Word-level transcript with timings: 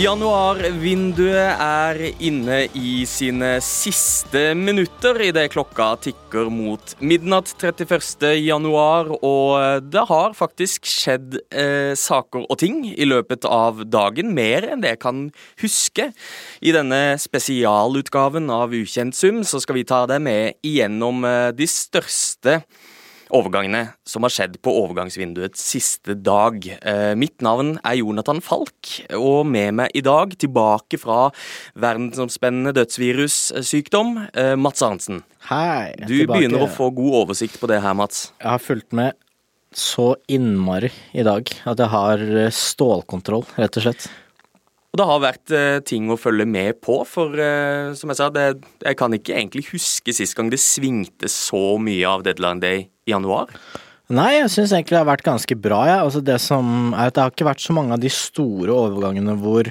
Januarvinduet 0.00 1.60
er 1.60 1.98
inne 2.24 2.62
i 2.78 3.02
sine 3.04 3.50
siste 3.60 4.54
minutter 4.56 5.18
idet 5.26 5.50
klokka 5.52 5.90
tikker 6.06 6.48
mot 6.48 6.94
midnatt 7.04 7.50
31. 7.60 8.30
januar, 8.40 9.10
og 9.20 9.84
det 9.92 10.06
har 10.08 10.32
faktisk 10.38 10.88
skjedd 10.88 11.36
eh, 11.52 11.92
saker 12.00 12.46
og 12.46 12.60
ting 12.62 12.78
i 12.94 13.04
løpet 13.04 13.44
av 13.44 13.82
dagen, 13.92 14.32
mer 14.32 14.70
enn 14.70 14.80
det 14.80 14.94
jeg 14.94 15.02
kan 15.02 15.20
huske. 15.60 16.08
I 16.64 16.72
denne 16.72 17.18
spesialutgaven 17.20 18.48
av 18.56 18.72
Ukjent 18.72 19.18
sum 19.18 19.42
så 19.44 19.60
skal 19.60 19.82
vi 19.82 19.88
ta 19.90 20.06
deg 20.08 20.24
med 20.24 20.64
igjennom 20.64 21.28
eh, 21.28 21.50
de 21.52 21.68
største 21.68 22.62
overgangene 23.36 23.94
som 24.06 24.24
har 24.26 24.32
skjedd 24.34 24.58
på 24.64 24.72
overgangsvinduets 24.82 25.62
siste 25.72 26.16
dag. 26.18 26.66
Eh, 26.80 27.14
mitt 27.18 27.40
navn 27.44 27.76
er 27.86 27.98
Jonathan 28.00 28.42
Falk, 28.44 28.92
og 29.16 29.46
med 29.48 29.76
meg 29.80 29.96
i 29.96 30.02
dag, 30.04 30.34
tilbake 30.40 31.00
fra 31.00 31.30
verdensomspennende 31.78 32.74
dødsvirussykdom, 32.76 34.14
eh, 34.34 34.54
Mats 34.56 34.82
Arntzen. 34.82 35.22
Hei. 35.48 35.94
Du 36.06 36.18
tilbake. 36.18 36.38
begynner 36.38 36.66
å 36.66 36.70
få 36.70 36.90
god 36.94 37.24
oversikt 37.24 37.60
på 37.60 37.70
det 37.70 37.80
her, 37.82 37.94
Mats. 37.94 38.32
Jeg 38.40 38.50
har 38.50 38.58
fulgt 38.58 38.92
med 38.92 39.14
så 39.72 40.16
innmari 40.28 40.90
i 41.14 41.22
dag 41.22 41.46
at 41.46 41.78
jeg 41.78 41.90
har 41.92 42.18
eh, 42.18 42.50
stålkontroll, 42.50 43.46
rett 43.56 43.78
og 43.78 43.86
slett. 43.86 44.08
Og 44.90 44.98
det 44.98 45.06
har 45.06 45.20
vært 45.22 45.52
uh, 45.54 45.78
ting 45.86 46.08
å 46.10 46.18
følge 46.18 46.48
med 46.50 46.80
på, 46.82 46.96
for 47.06 47.36
uh, 47.38 47.92
som 47.94 48.10
jeg 48.10 48.18
sa, 48.18 48.26
det, 48.34 48.46
jeg 48.82 48.98
kan 48.98 49.14
ikke 49.14 49.36
egentlig 49.36 49.68
huske 49.70 50.14
sist 50.16 50.34
gang 50.38 50.50
det 50.50 50.58
svingte 50.62 51.30
så 51.30 51.78
mye 51.78 52.10
av 52.10 52.24
deadline 52.26 52.62
day 52.62 52.82
i 53.06 53.14
januar. 53.14 53.52
Nei, 54.10 54.40
jeg 54.40 54.50
syns 54.50 54.72
egentlig 54.74 54.96
det 54.96 55.00
har 55.04 55.06
vært 55.06 55.26
ganske 55.26 55.56
bra. 55.62 55.80
Ja. 55.86 55.98
Altså 56.02 56.18
det 56.24 56.40
som 56.42 56.90
er 56.90 57.10
at 57.10 57.14
det 57.14 57.22
har 57.22 57.30
ikke 57.30 57.46
vært 57.46 57.62
så 57.62 57.74
mange 57.76 57.94
av 57.94 58.02
de 58.02 58.10
store 58.10 58.74
overgangene 58.74 59.36
hvor 59.38 59.70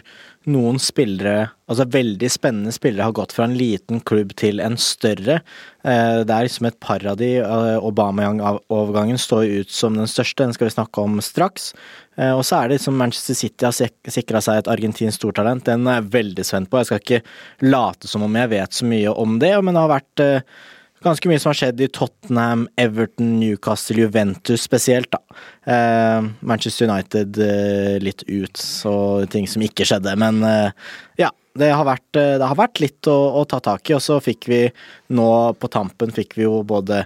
noen 0.49 0.79
spillere, 0.81 1.49
altså 1.69 1.83
veldig 1.91 2.29
spennende 2.31 2.71
spillere, 2.71 3.09
har 3.09 3.17
gått 3.17 3.35
fra 3.35 3.49
en 3.49 3.57
liten 3.59 3.99
klubb 4.07 4.31
til 4.39 4.63
en 4.63 4.79
større. 4.79 5.41
Eh, 5.83 6.21
det 6.23 6.31
er 6.31 6.47
liksom 6.47 6.69
et 6.69 6.79
par 6.79 7.03
av 7.11 7.19
de. 7.19 7.33
Obama-overgangen 7.83 9.19
står 9.19 9.59
ut 9.59 9.75
som 9.75 9.99
den 9.99 10.07
største, 10.09 10.47
den 10.47 10.55
skal 10.55 10.69
vi 10.69 10.77
snakke 10.77 11.03
om 11.03 11.19
straks. 11.21 11.73
Og 12.19 12.41
så 12.47 12.57
er 12.57 12.67
det 12.67 12.79
liksom 12.79 12.97
Manchester 12.99 13.35
City 13.37 13.67
har 13.67 13.75
sikra 14.11 14.41
seg 14.43 14.63
et 14.63 14.71
argentinsk 14.71 15.19
stortalent. 15.19 15.67
Den 15.67 15.87
er 15.87 15.99
jeg 15.99 16.11
veldig 16.15 16.47
spent 16.47 16.71
på. 16.71 16.79
Jeg 16.79 16.89
skal 16.89 17.03
ikke 17.03 17.21
late 17.67 18.11
som 18.11 18.25
om 18.25 18.35
jeg 18.39 18.51
vet 18.55 18.75
så 18.75 18.87
mye 18.87 19.13
om 19.23 19.37
det, 19.39 19.53
men 19.63 19.75
det 19.75 19.83
har 19.85 19.93
vært 19.93 20.27
ganske 21.03 21.29
mye 21.31 21.39
som 21.41 21.51
har 21.51 21.59
skjedd 21.59 21.81
i 21.83 21.89
Tottenham, 21.95 22.67
Everton, 22.79 23.37
Newcastle, 23.39 23.97
Juventus 24.03 24.65
spesielt, 24.67 25.11
da. 25.13 25.21
Eh, 25.69 26.29
Manchester 26.39 26.89
United 26.89 27.39
eh, 27.43 27.99
litt 28.03 28.23
ut, 28.27 28.57
så 28.57 29.25
ting 29.31 29.47
som 29.47 29.63
ikke 29.65 29.87
skjedde. 29.87 30.15
Men 30.19 30.43
eh, 30.45 30.89
ja, 31.21 31.31
det 31.59 31.71
har 31.73 31.85
vært, 31.87 32.09
eh, 32.19 32.35
det 32.39 32.47
har 32.47 32.59
vært 32.59 32.81
litt 32.83 33.09
å, 33.09 33.17
å, 33.39 33.45
ta 33.49 33.59
tak 33.63 33.89
i. 33.89 33.95
Og 33.97 34.03
så 34.03 34.19
fikk 34.23 34.49
vi 34.51 34.61
nå 35.15 35.29
på 35.59 35.71
tampen 35.71 36.13
fikk 36.15 36.37
vi 36.37 36.45
jo 36.45 36.61
både 36.67 37.03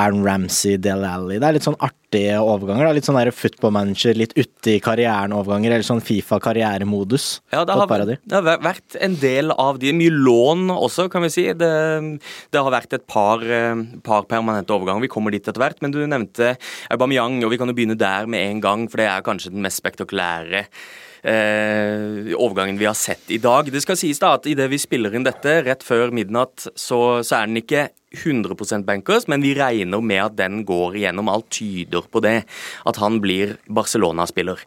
Aaron 0.00 0.24
Ramsey, 0.26 0.76
Del 0.82 1.04
Alli. 1.06 1.36
Det 1.38 1.46
er 1.46 1.56
litt 1.56 1.66
sånn 1.66 1.78
artige 1.78 2.40
overganger. 2.42 2.88
Da. 2.88 2.94
Litt 2.96 3.06
sånn 3.06 3.18
football 3.34 3.74
manager, 3.76 4.16
litt 4.18 4.34
uti 4.34 4.76
karrieren-overganger, 4.82 5.70
eller 5.70 5.86
sånn 5.86 6.02
Fifa-karrieremodus. 6.04 7.28
Ja, 7.54 7.62
det 7.68 7.76
har, 7.78 8.04
det 8.10 8.34
har, 8.34 8.60
vært 8.64 8.98
en 8.98 9.14
del 9.22 9.54
av 9.54 9.78
de. 9.82 9.94
Mye 9.94 10.10
lån 10.14 10.66
også, 10.74 11.06
kan 11.12 11.22
vi 11.26 11.30
si. 11.34 11.46
Det, 11.54 11.70
det 12.50 12.64
har 12.66 12.74
vært 12.74 12.98
et 12.98 13.06
par, 13.06 13.46
eh, 13.46 13.86
par, 14.06 14.26
permanente 14.30 14.74
overganger. 14.74 15.06
Vi 15.06 15.14
kommer 15.14 15.34
dit 15.34 15.46
etter 15.46 15.62
hvert. 15.62 15.78
Men 15.84 15.94
du 15.94 16.02
nevnte 16.02 16.56
Aubameyang, 16.90 17.38
og 17.46 17.54
vi 17.54 17.62
kan 17.62 17.70
jo 17.70 17.78
begynne 17.78 17.98
der 17.98 18.26
med 18.30 18.50
en 18.50 18.64
gang, 18.64 18.86
for 18.90 19.02
det 19.02 19.10
er 19.12 19.26
kanskje 19.26 19.54
den 19.54 19.62
mest 19.62 19.82
spektakulære 19.82 20.66
eh, 21.24 22.32
overgangen 22.36 22.78
vi 22.78 22.88
har 22.88 22.96
sett 22.98 23.30
i 23.32 23.40
dag. 23.42 23.68
Det 23.72 23.82
skal 23.82 23.98
sies 23.98 24.20
da 24.22 24.34
at 24.38 24.48
idet 24.50 24.68
vi 24.72 24.80
spiller 24.80 25.14
inn 25.16 25.26
dette 25.26 25.60
rett 25.66 25.84
før 25.84 26.12
midnatt, 26.14 26.68
så, 26.76 27.00
så 27.24 27.40
er 27.40 27.50
den 27.50 27.62
ikke 27.62 27.88
100 28.14 28.84
bankers, 28.86 29.26
men 29.26 29.42
vi 29.42 29.54
regner 29.58 30.02
med 30.04 30.22
at 30.22 30.36
den 30.38 30.62
går 30.66 30.98
igjennom. 31.00 31.30
Alt 31.32 31.48
tyder 31.56 32.06
på 32.06 32.22
det, 32.22 32.44
at 32.86 33.00
han 33.02 33.18
blir 33.24 33.56
Barcelona-spiller. 33.66 34.60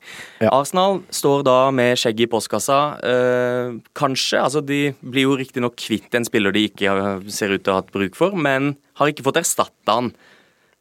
Ja. 0.43 0.51
Arsenal 0.51 1.01
står 1.13 1.45
da 1.47 1.57
med 1.71 1.95
skjegget 1.99 2.27
i 2.27 2.31
postkassa. 2.31 2.79
Eh, 2.99 3.77
kanskje. 3.97 4.41
altså 4.41 4.61
De 4.61 4.81
blir 4.99 5.29
jo 5.29 5.37
riktignok 5.39 5.77
kvitt 5.79 6.13
en 6.17 6.27
spiller 6.27 6.51
de 6.51 6.67
ikke 6.67 6.97
ser 7.31 7.55
ut 7.55 7.63
til 7.63 7.71
å 7.71 7.77
ha 7.77 7.83
hatt 7.85 7.93
bruk 7.93 8.17
for, 8.19 8.35
men 8.35 8.75
har 8.99 9.13
ikke 9.13 9.25
fått 9.27 9.39
erstatta 9.45 10.01
han. 10.01 10.11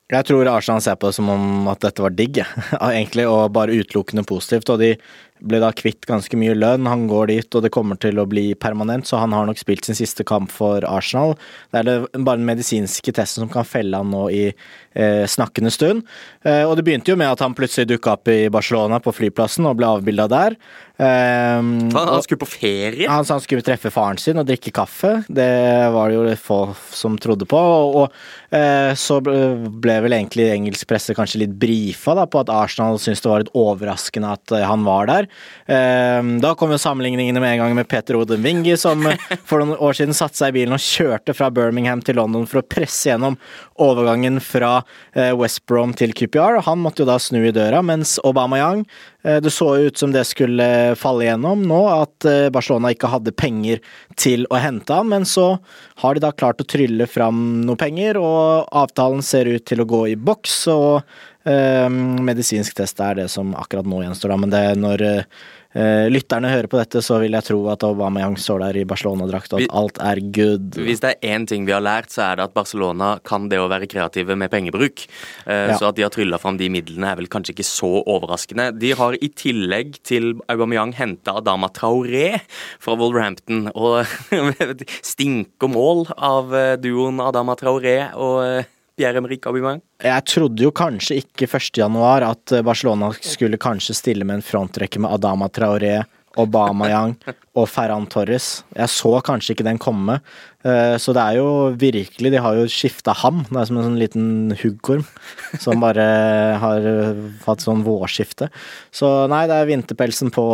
Jeg 0.07 0.23
tror 0.29 0.47
Arsenal 0.47 0.83
ser 0.85 0.95
på 0.95 1.09
det 1.09 1.17
som 1.17 1.27
om 1.33 1.67
at 1.67 1.81
dette 1.83 2.03
var 2.03 2.13
digg, 2.15 2.39
egentlig, 2.79 3.25
og 3.27 3.51
bare 3.57 3.75
utelukkende 3.75 4.23
positivt. 4.27 4.71
Og 4.71 4.79
de 4.79 4.93
ble 5.41 5.61
da 5.63 5.73
kvitt 5.77 6.07
ganske 6.09 6.39
mye 6.39 6.55
lønn. 6.57 6.89
Han 6.89 7.07
går 7.11 7.31
dit, 7.33 7.49
og 7.55 7.65
det 7.65 7.73
kommer 7.75 7.99
til 8.01 8.21
å 8.21 8.27
bli 8.29 8.49
permanent, 8.59 9.07
så 9.09 9.21
han 9.23 9.35
har 9.37 9.49
nok 9.49 9.61
spilt 9.61 9.89
sin 9.89 9.99
siste 9.99 10.25
kamp 10.27 10.53
for 10.53 10.87
Arsenal. 10.89 11.37
Det 11.73 11.83
er 11.83 11.89
det 11.89 11.97
bare 12.17 12.41
den 12.41 12.49
medisinske 12.49 13.15
testen 13.17 13.45
som 13.45 13.53
kan 13.53 13.69
felle 13.69 14.01
han 14.01 14.13
nå 14.13 14.27
i 14.33 14.45
eh, 14.49 15.25
snakkende 15.29 15.73
stund. 15.75 16.07
Eh, 16.47 16.65
og 16.65 16.77
det 16.79 16.87
begynte 16.87 17.13
jo 17.13 17.21
med 17.21 17.33
at 17.33 17.45
han 17.45 17.57
plutselig 17.57 17.91
dukka 17.93 18.17
opp 18.17 18.33
i 18.33 18.47
Barcelona 18.53 19.01
på 19.03 19.15
flyplassen 19.15 19.69
og 19.69 19.79
ble 19.81 19.93
avbilda 19.99 20.29
der. 20.33 20.59
Eh, 20.97 21.61
han, 21.61 21.93
han, 21.93 22.23
skulle 22.25 22.41
på 22.41 22.49
ferie? 22.49 23.09
Han 23.11 23.27
sa 23.27 23.37
han 23.37 23.45
skulle 23.45 23.65
treffe 23.65 23.93
faren 23.93 24.21
sin 24.21 24.41
og 24.41 24.49
drikke 24.49 24.73
kaffe. 24.75 25.19
Det 25.29 25.51
var 25.93 26.09
det 26.09 26.17
jo 26.17 26.37
få 26.41 26.61
som 26.97 27.19
trodde 27.21 27.49
på. 27.49 27.61
Og, 27.61 28.01
og 28.01 28.57
eh, 28.57 28.93
så 28.97 29.21
ble 29.21 29.99
vel 30.07 30.17
egentlig 30.17 30.49
engelsk 30.55 30.89
presse 30.89 31.17
kanskje 31.17 31.45
litt 31.45 31.57
brifa 31.61 32.17
da, 32.17 32.25
på 32.29 32.41
at 32.43 32.53
Arsenal 32.53 33.01
syntes 33.03 33.25
det 33.25 33.33
var 33.33 33.45
litt 33.45 33.55
overraskende 33.57 34.33
at 34.39 34.57
eh, 34.57 34.67
han 34.67 34.87
var 34.89 35.11
der. 35.13 35.26
Ehm, 35.67 36.37
da 36.43 36.55
kom 36.59 36.73
jo 36.73 36.79
sammenligningene 36.81 37.41
med 37.43 37.55
en 37.55 37.63
gang 37.65 37.77
med 37.79 37.89
Peter 37.91 38.19
Oden 38.19 38.45
Wingi, 38.45 38.77
som 38.81 39.03
for 39.49 39.63
noen 39.63 39.77
år 39.83 39.97
siden 39.99 40.17
satte 40.17 40.39
seg 40.41 40.53
i 40.55 40.61
bilen 40.61 40.77
og 40.77 40.83
kjørte 40.83 41.35
fra 41.37 41.51
Birmingham 41.55 42.03
til 42.05 42.19
London 42.21 42.47
for 42.49 42.63
å 42.63 42.67
presse 42.67 43.11
gjennom 43.11 43.39
overgangen 43.83 44.41
fra 44.45 44.79
eh, 45.15 45.33
West 45.37 45.65
Brom 45.69 45.95
til 45.97 46.15
QPR. 46.17 46.63
Han 46.67 46.83
måtte 46.85 47.05
jo 47.05 47.11
da 47.11 47.19
snu 47.23 47.43
i 47.45 47.55
døra, 47.55 47.83
mens 47.85 48.17
Obama-Yang 48.27 48.85
eh, 49.25 49.39
Det 49.45 49.53
så 49.55 49.73
ut 49.87 49.99
som 49.99 50.15
det 50.15 50.25
skulle 50.29 50.69
falle 50.99 51.29
gjennom 51.29 51.67
nå, 51.67 51.83
at 51.93 52.29
eh, 52.29 52.49
Barcelona 52.55 52.95
ikke 52.95 53.13
hadde 53.13 53.37
penger 53.37 53.83
til 54.19 54.47
å 54.51 54.61
hente 54.63 54.97
ham, 54.97 55.11
men 55.13 55.27
så 55.29 55.57
har 56.03 56.17
de 56.17 56.25
da 56.25 56.33
klart 56.33 56.63
å 56.63 56.69
trylle 56.69 57.09
fram 57.11 57.63
noe 57.67 57.79
penger, 57.81 58.21
og 58.21 58.69
avtalen 58.77 59.25
ser 59.25 59.49
ut 59.51 59.65
til 59.67 59.83
å 59.83 59.89
gå 59.89 60.07
i 60.13 60.19
boks. 60.19 60.67
og 60.73 61.03
medisinsk 61.47 62.75
test 62.81 63.01
er 63.03 63.21
det 63.21 63.29
som 63.31 63.55
akkurat 63.59 63.87
nå 63.87 64.03
gjenstår, 64.03 64.33
da, 64.33 64.39
men 64.43 64.53
det 64.53 64.63
når 64.81 65.05
uh, 65.77 66.07
lytterne 66.11 66.51
hører 66.51 66.69
på 66.71 66.79
dette, 66.81 67.03
så 67.05 67.21
vil 67.23 67.37
jeg 67.37 67.47
tro 67.47 67.59
at 67.71 67.85
Aubameyang 67.87 68.37
står 68.41 68.65
der 68.65 68.79
i 68.81 68.87
Barcelona-drakt, 68.89 69.55
og 69.55 69.63
at 69.63 69.75
alt 69.79 70.01
er 70.03 70.21
good. 70.35 70.79
Hvis 70.89 71.03
det 71.05 71.15
er 71.15 71.37
én 71.37 71.47
ting 71.49 71.69
vi 71.69 71.75
har 71.75 71.85
lært, 71.85 72.11
så 72.15 72.25
er 72.31 72.41
det 72.41 72.49
at 72.49 72.57
Barcelona 72.57 73.13
kan 73.27 73.47
det 73.53 73.61
å 73.63 73.69
være 73.71 73.89
kreative 73.91 74.37
med 74.39 74.51
pengebruk. 74.53 75.07
Uh, 75.47 75.71
ja. 75.71 75.79
Så 75.79 75.91
at 75.91 75.99
de 75.99 76.07
har 76.07 76.15
trylla 76.15 76.41
fram 76.43 76.59
de 76.61 76.71
midlene, 76.73 77.13
er 77.13 77.21
vel 77.21 77.31
kanskje 77.31 77.57
ikke 77.57 77.69
så 77.69 77.93
overraskende. 78.03 78.73
De 78.81 78.95
har 78.99 79.19
i 79.21 79.31
tillegg 79.31 80.01
til 80.07 80.33
Aubameyang 80.53 80.97
henta 80.99 81.39
Adama 81.41 81.71
Traoré 81.75 82.41
fra 82.83 82.97
Wolverhampton, 82.99 83.69
og 83.77 84.03
stinker 85.15 85.71
mål 85.71 86.09
av 86.17 86.55
eh, 86.57 86.75
duoen 86.81 87.23
Adama 87.23 87.55
Traoré 87.59 87.99
og 88.15 88.67
Pierre-Emerick 88.97 89.47
Aubameyang? 89.49 89.83
Jeg 90.03 90.25
trodde 90.33 90.65
jo 90.65 90.73
kanskje 90.77 91.21
ikke 91.21 91.49
1.1 91.49 92.27
at 92.27 92.55
Barcelona 92.65 93.11
skulle 93.21 93.61
kanskje 93.61 93.97
stille 93.97 94.25
med 94.25 94.41
en 94.41 94.47
frontrekke 94.47 95.03
med 95.03 95.13
Adama 95.19 95.49
Traoré, 95.53 95.99
Obama-Yang 96.37 97.17
og 97.57 97.69
Ferran 97.73 98.07
Torres. 98.13 98.61
Jeg 98.77 98.93
så 98.93 99.15
kanskje 99.25 99.55
ikke 99.55 99.67
den 99.67 99.81
komme. 99.81 100.19
Eh, 100.67 100.97
så 101.01 101.13
det 101.15 101.23
er 101.23 101.37
jo 101.39 101.49
virkelig 101.79 102.33
De 102.33 102.41
har 102.43 102.57
jo 102.59 102.67
skifta 102.71 103.15
ham. 103.17 103.45
Det 103.49 103.61
er 103.61 103.69
som 103.69 103.79
en 103.79 103.87
sånn 103.87 104.01
liten 104.01 104.27
huggorm 104.61 105.05
som 105.63 105.81
bare 105.81 106.05
har 106.61 106.89
hatt 107.47 107.65
sånn 107.65 107.85
vårskifte. 107.87 108.51
Så 108.95 109.09
nei, 109.33 109.45
det 109.49 109.57
er 109.57 109.71
vinterpelsen 109.71 110.33
på 110.35 110.45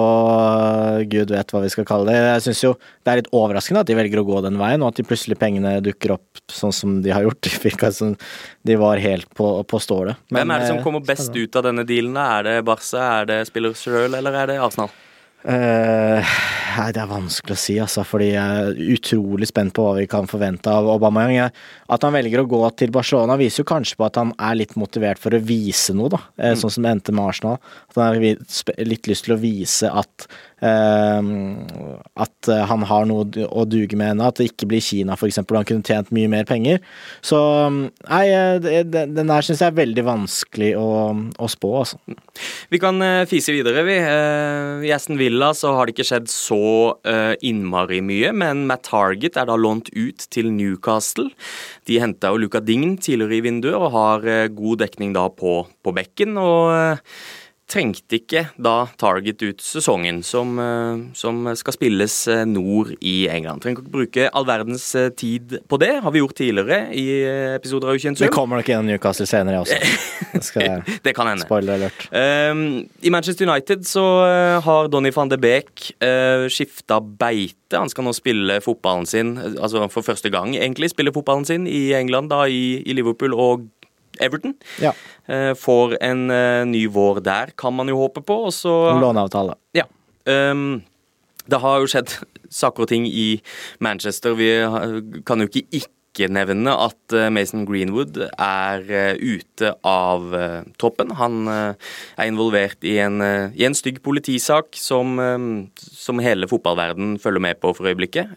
gud 1.11 1.33
vet 1.35 1.55
hva 1.55 1.65
vi 1.65 1.73
skal 1.73 1.89
kalle 1.89 2.11
det. 2.11 2.19
Jeg 2.19 2.47
syns 2.49 2.65
jo 2.67 2.75
det 3.03 3.13
er 3.13 3.23
litt 3.23 3.33
overraskende 3.35 3.83
at 3.83 3.91
de 3.91 3.99
velger 3.99 4.23
å 4.23 4.27
gå 4.29 4.43
den 4.45 4.61
veien, 4.61 4.83
og 4.83 4.93
at 4.93 5.01
de 5.01 5.07
plutselig 5.09 5.39
pengene 5.41 5.79
dukker 5.85 6.15
opp 6.19 6.43
sånn 6.53 6.75
som 6.77 7.01
de 7.03 7.15
har 7.15 7.27
gjort. 7.27 7.51
De 8.63 8.77
var 8.79 9.01
helt 9.03 9.27
på, 9.35 9.47
på 9.67 9.79
stålet. 9.83 10.19
Hvem 10.31 10.51
er 10.55 10.63
det 10.63 10.69
som 10.69 10.79
eh, 10.79 10.85
kommer 10.85 11.03
best 11.05 11.35
ut 11.35 11.57
av 11.59 11.65
denne 11.67 11.83
dealen? 11.89 12.15
Er 12.15 12.45
det 12.47 12.55
Barca, 12.67 13.03
er 13.23 13.27
det 13.27 13.39
spiller 13.49 13.75
sjøl, 13.75 14.15
eller 14.15 14.37
er 14.39 14.53
det 14.53 14.61
Arsenal? 14.63 14.93
Uh, 15.43 16.23
det 16.95 17.01
er 17.03 17.09
vanskelig 17.11 17.57
å 17.57 17.59
si, 17.59 17.75
altså, 17.83 18.05
fordi 18.07 18.29
jeg 18.31 18.61
er 18.63 18.79
utrolig 18.95 19.49
spent 19.51 19.75
på 19.75 19.85
hva 19.85 19.97
vi 19.99 20.07
kan 20.11 20.29
forvente 20.31 20.71
av 20.71 20.87
Aubameyang. 20.93 21.51
At 21.93 22.07
han 22.07 22.15
velger 22.15 22.45
å 22.45 22.49
gå 22.51 22.63
til 22.79 22.95
Barcelona, 22.95 23.39
viser 23.41 23.65
jo 23.65 23.71
kanskje 23.73 23.99
på 23.99 24.07
at 24.07 24.21
han 24.21 24.33
er 24.39 24.61
litt 24.61 24.77
motivert 24.79 25.21
for 25.23 25.35
å 25.35 25.43
vise 25.43 25.97
noe, 25.99 26.13
da. 26.15 26.23
Uh, 26.39 26.53
mm. 26.53 26.63
Sånn 26.63 26.77
som 26.77 26.87
det 26.87 26.95
endte 26.95 27.17
med 27.17 27.33
Arsenal. 27.33 27.61
At 27.91 27.99
han 27.99 28.15
har 28.15 28.87
litt 28.93 29.11
lyst 29.11 29.27
til 29.27 29.37
å 29.37 29.43
vise 29.43 29.91
at 29.91 30.29
at 30.63 32.51
han 32.71 32.85
har 32.87 33.07
noe 33.11 33.47
å 33.49 33.65
duge 33.67 33.99
med 33.99 34.15
ennå. 34.15 34.29
At 34.29 34.39
det 34.39 34.51
ikke 34.53 34.69
blir 34.71 34.83
Kina, 34.85 35.17
f.eks., 35.17 35.41
hvor 35.43 35.59
han 35.59 35.67
kunne 35.69 35.87
tjent 35.87 36.13
mye 36.15 36.31
mer 36.31 36.47
penger. 36.49 36.79
Så 37.25 37.39
nei, 37.73 38.25
den 38.63 39.17
der 39.19 39.47
syns 39.47 39.63
jeg 39.63 39.73
er 39.73 39.81
veldig 39.81 40.05
vanskelig 40.07 40.73
å, 40.79 40.89
å 41.35 41.51
spå, 41.51 41.73
altså. 41.83 41.99
Vi 42.73 42.81
kan 42.83 43.03
fise 43.31 43.55
videre, 43.55 43.83
vi. 43.87 43.99
I 44.87 44.95
Aston 44.95 45.19
Villa 45.21 45.53
så 45.57 45.75
har 45.77 45.89
det 45.89 45.97
ikke 45.97 46.09
skjedd 46.13 46.31
så 46.31 46.63
innmari 47.43 48.01
mye, 48.05 48.33
men 48.37 48.67
Matt 48.71 48.87
Target 48.91 49.39
er 49.41 49.51
da 49.51 49.59
lånt 49.59 49.91
ut 49.95 50.27
til 50.33 50.53
Newcastle. 50.55 51.31
De 51.91 52.01
henta 52.03 52.33
jo 52.33 52.43
Luca 52.45 52.63
Dign 52.63 52.97
tidligere 53.03 53.39
i 53.39 53.45
vinduet 53.45 53.79
og 53.79 53.95
har 53.97 54.27
god 54.55 54.83
dekning 54.87 55.15
da 55.17 55.29
på, 55.33 55.63
på 55.83 55.97
bekken. 55.97 56.39
og 56.39 57.07
trengte 57.73 58.19
ikke 58.19 58.45
da 58.61 58.87
Target 59.01 59.43
ut 59.43 59.63
sesongen, 59.65 60.21
som, 60.27 60.59
eh, 60.61 61.03
som, 61.19 61.47
skal 61.59 61.77
spilles 61.77 62.17
eh, 62.31 62.45
nord 62.49 62.93
i 63.01 63.27
England. 63.33 63.63
Trenger 63.65 63.83
ikke 63.83 63.95
bruke 63.97 64.29
all 64.33 64.47
verdens 64.49 64.85
eh, 64.99 65.11
tid 65.17 65.59
på 65.69 65.79
det. 65.81 65.93
Har 66.05 66.15
vi 66.15 66.23
gjort 66.23 66.37
tidligere 66.39 66.93
i 66.93 67.07
episoder 67.57 67.91
av 67.91 67.99
Ukjent 67.99 68.21
Det 68.23 68.33
kommer 68.33 68.61
nok 68.61 68.69
gjennom 68.69 68.91
Newcastle 68.91 69.29
senere 69.29 69.63
også. 69.65 69.81
Det, 70.33 70.65
det 71.05 71.13
kan 71.13 71.29
hende. 71.29 71.45
Spoiler 71.45 71.77
alert. 71.77 72.07
Um, 72.09 72.87
I 73.05 73.11
Manchester 73.13 73.45
United 73.45 73.83
så 73.87 74.03
har 74.65 74.89
Donny 74.89 75.11
van 75.13 75.29
de 75.29 75.37
Beek 75.37 75.91
uh, 76.01 76.49
skifta 76.49 77.03
beite. 77.03 77.77
Han 77.77 77.93
skal 77.93 78.07
nå 78.07 78.15
spille 78.17 78.57
fotballen 78.65 79.05
sin, 79.09 79.35
altså 79.37 79.85
for 79.93 80.07
første 80.07 80.33
gang 80.33 80.55
egentlig, 80.57 80.89
spille 80.95 81.13
fotballen 81.13 81.45
sin 81.49 81.69
i 81.69 81.93
England, 81.99 82.33
da 82.33 82.47
i, 82.49 82.81
i 82.81 82.97
Liverpool 82.97 83.37
og 83.37 83.69
Everton. 84.25 84.57
Ja. 84.83 84.95
Eh, 85.27 85.53
får 85.59 85.97
en 86.03 86.29
eh, 86.31 86.63
ny 86.69 86.87
vår 86.93 87.23
der, 87.25 87.55
kan 87.59 87.75
man 87.77 87.91
jo 87.91 88.01
håpe 88.01 88.25
på. 88.25 88.43
Og 88.49 88.55
så 88.57 88.75
Låneavtale. 89.01 89.59
Ja. 89.77 89.89
Um, 90.27 90.83
det 91.51 91.59
har 91.63 91.81
jo 91.83 91.91
skjedd 91.91 92.15
saker 92.63 92.87
og 92.87 92.93
ting 92.93 93.09
i 93.09 93.41
Manchester. 93.83 94.37
Vi 94.39 94.53
kan 95.27 95.43
jo 95.43 95.51
ikke 95.51 95.67
ikke 95.73 96.29
nevne 96.29 96.75
at 96.77 97.15
Mason 97.33 97.63
Greenwood 97.65 98.19
er 98.21 98.83
ute 99.17 99.71
av 99.89 100.27
troppen. 100.77 101.15
Han 101.17 101.49
er 101.49 102.27
involvert 102.27 102.85
i 102.85 102.99
en, 103.01 103.17
i 103.57 103.65
en 103.65 103.73
stygg 103.73 104.03
politisak 104.05 104.77
som, 104.77 105.17
som 105.81 106.21
hele 106.21 106.51
fotballverden 106.53 107.17
følger 107.17 107.47
med 107.47 107.63
på 107.65 107.73
for 107.73 107.89
øyeblikket. 107.89 108.37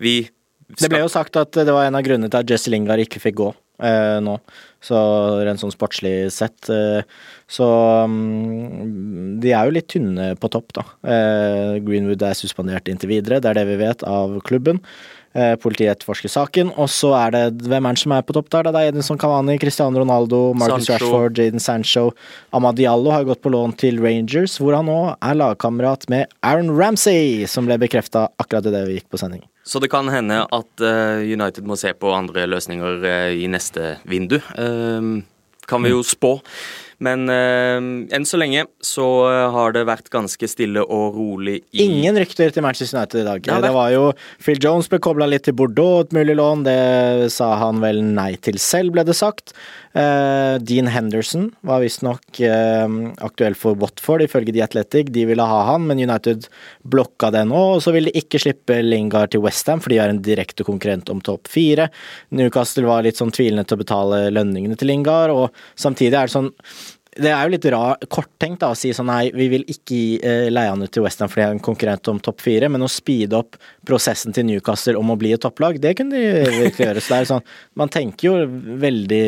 Vi 0.00 0.14
skal... 0.24 0.39
Det 0.78 0.90
ble 0.92 1.02
jo 1.02 1.10
sagt 1.10 1.38
at 1.40 1.56
det 1.56 1.72
var 1.74 1.88
en 1.88 1.98
av 1.98 2.04
grunnene 2.06 2.30
til 2.30 2.42
at 2.42 2.52
Jesse 2.52 2.72
Lingard 2.72 3.02
ikke 3.02 3.22
fikk 3.22 3.40
gå 3.40 3.50
eh, 3.84 4.18
nå. 4.24 4.36
Så 4.84 4.96
rent 5.44 5.60
sånn 5.60 5.74
sportslig 5.74 6.30
sett. 6.34 6.70
Eh, 6.72 7.02
så 7.50 7.68
um, 8.06 9.38
de 9.42 9.52
er 9.52 9.68
jo 9.68 9.76
litt 9.76 9.90
tynne 9.92 10.32
på 10.40 10.50
topp, 10.52 10.74
da. 10.76 10.86
Eh, 11.14 11.78
Greenwood 11.84 12.22
er 12.26 12.38
suspendert 12.38 12.90
inntil 12.90 13.12
videre, 13.12 13.40
det 13.42 13.52
er 13.52 13.60
det 13.60 13.68
vi 13.72 13.80
vet 13.82 14.04
av 14.08 14.38
klubben. 14.46 14.82
Eh, 15.30 15.52
politiet 15.62 15.92
etterforsker 15.92 16.30
saken, 16.32 16.72
og 16.74 16.88
så 16.90 17.12
er 17.14 17.34
det 17.36 17.68
hvem 17.70 17.86
er 17.86 17.94
det 17.94 18.02
som 18.02 18.14
er 18.16 18.24
på 18.26 18.34
topp 18.34 18.48
der? 18.50 18.66
Det 18.66 18.80
er 18.80 18.88
Edinson 18.90 19.18
Cavani, 19.20 19.54
Cristiano 19.62 20.02
Ronaldo, 20.02 20.40
Marcus 20.58 20.88
Sancho. 20.88 21.06
Rashford, 21.06 21.38
Jaden 21.38 21.62
Sancho. 21.62 22.02
Amadiallo 22.50 23.12
har 23.14 23.28
gått 23.28 23.42
på 23.44 23.52
lån 23.54 23.76
til 23.78 24.02
Rangers, 24.02 24.56
hvor 24.58 24.74
han 24.74 24.90
nå 24.90 24.98
er 25.14 25.38
lagkamerat 25.38 26.08
med 26.10 26.34
Aaron 26.42 26.74
Ramsey, 26.74 27.46
som 27.46 27.70
ble 27.70 27.78
bekrefta 27.78 28.26
akkurat 28.42 28.66
idet 28.72 28.82
vi 28.88 28.98
gikk 28.98 29.06
på 29.14 29.22
sending. 29.22 29.46
Så 29.62 29.78
det 29.78 29.92
kan 29.92 30.10
hende 30.10 30.40
at 30.42 30.82
uh, 30.82 31.22
United 31.22 31.62
må 31.62 31.78
se 31.78 31.94
på 31.94 32.10
andre 32.10 32.48
løsninger 32.50 33.06
uh, 33.06 33.30
i 33.30 33.46
neste 33.46 34.00
vindu. 34.10 34.40
Kan 34.50 35.86
vi 35.86 35.94
jo 35.94 36.02
spå. 36.02 36.40
Men 37.00 37.30
enn 37.32 38.26
så 38.28 38.36
lenge 38.40 38.66
så 38.84 39.06
har 39.54 39.72
det 39.72 39.86
vært 39.88 40.10
ganske 40.12 40.48
stille 40.50 40.82
og 40.84 41.16
rolig 41.16 41.62
i 41.72 41.86
Ingen 41.86 42.18
rykter 42.20 42.52
til 42.52 42.64
Manchester 42.66 42.98
United 42.98 43.22
i 43.22 43.26
dag. 43.28 43.48
Ja, 43.48 43.60
det 43.64 43.72
var 43.72 43.88
jo 43.94 44.10
Phil 44.42 44.60
Jones 44.60 44.90
ble 44.92 45.00
kobla 45.00 45.28
litt 45.30 45.46
til 45.48 45.56
Bordeaux, 45.56 46.04
et 46.04 46.12
mulig 46.16 46.36
lån. 46.36 46.66
Det 46.68 47.30
sa 47.32 47.54
han 47.62 47.80
vel 47.80 48.02
nei 48.04 48.34
til 48.44 48.60
selv, 48.60 48.92
ble 48.98 49.06
det 49.08 49.16
sagt. 49.16 49.54
Uh, 49.90 50.54
Dean 50.62 50.86
Henderson 50.86 51.48
var 51.66 51.80
visstnok 51.82 52.38
uh, 52.46 52.86
aktuell 53.26 53.56
for 53.58 53.74
Watford, 53.80 54.22
ifølge 54.22 54.54
The 54.54 54.62
Athletic. 54.62 55.10
De 55.10 55.24
ville 55.26 55.46
ha 55.46 55.64
han, 55.66 55.88
men 55.88 55.98
United 55.98 56.46
blokka 56.86 57.32
det 57.34 57.42
nå. 57.50 57.62
Og 57.74 57.82
så 57.82 57.94
ville 57.96 58.12
de 58.12 58.22
ikke 58.22 58.38
slippe 58.42 58.78
Lingard 58.86 59.34
til 59.34 59.42
Westham, 59.42 59.82
for 59.82 59.90
de 59.90 59.98
er 59.98 60.12
en 60.12 60.22
direkte 60.22 60.66
konkurrent 60.66 61.10
om 61.10 61.22
topp 61.26 61.50
fire. 61.50 61.88
Newcastle 62.30 62.86
var 62.86 63.02
litt 63.06 63.18
sånn 63.18 63.34
tvilende 63.34 63.66
til 63.66 63.80
å 63.80 63.82
betale 63.82 64.22
lønningene 64.30 64.78
til 64.78 64.92
Lingard, 64.92 65.34
og 65.34 65.62
samtidig 65.74 66.14
er 66.14 66.30
det 66.30 66.36
sånn 66.38 66.52
det 67.18 67.30
er 67.32 67.42
jo 67.42 67.50
litt 67.50 67.66
rar, 67.74 67.98
korttenkt 68.12 68.60
da, 68.62 68.68
å 68.70 68.78
si 68.78 68.92
sånn 68.94 69.08
nei, 69.10 69.32
vi 69.34 69.48
vil 69.50 69.64
ikke 69.66 69.96
gi 69.96 70.18
eh, 70.22 70.46
leie 70.52 70.70
han 70.70 70.82
ut 70.84 70.92
til 70.94 71.02
Westham 71.02 71.30
fordi 71.30 71.42
han 71.42 71.56
er 71.56 71.58
en 71.58 71.64
konkurrent 71.66 72.10
om 72.12 72.20
topp 72.22 72.44
fire, 72.44 72.68
men 72.70 72.86
å 72.86 72.90
speede 72.90 73.40
opp 73.40 73.58
prosessen 73.86 74.34
til 74.36 74.46
Newcastle 74.46 74.94
om 75.00 75.10
å 75.10 75.16
bli 75.18 75.32
et 75.34 75.42
topplag, 75.42 75.80
det 75.82 75.96
kunne 75.98 76.14
de 76.14 76.54
virkelig 76.54 76.86
gjøre. 76.86 77.02
Så 77.02 77.12
det 77.12 77.18
er 77.18 77.30
sånn, 77.32 77.44
man 77.82 77.90
tenker 77.90 78.28
jo 78.28 78.34
veldig 78.84 79.22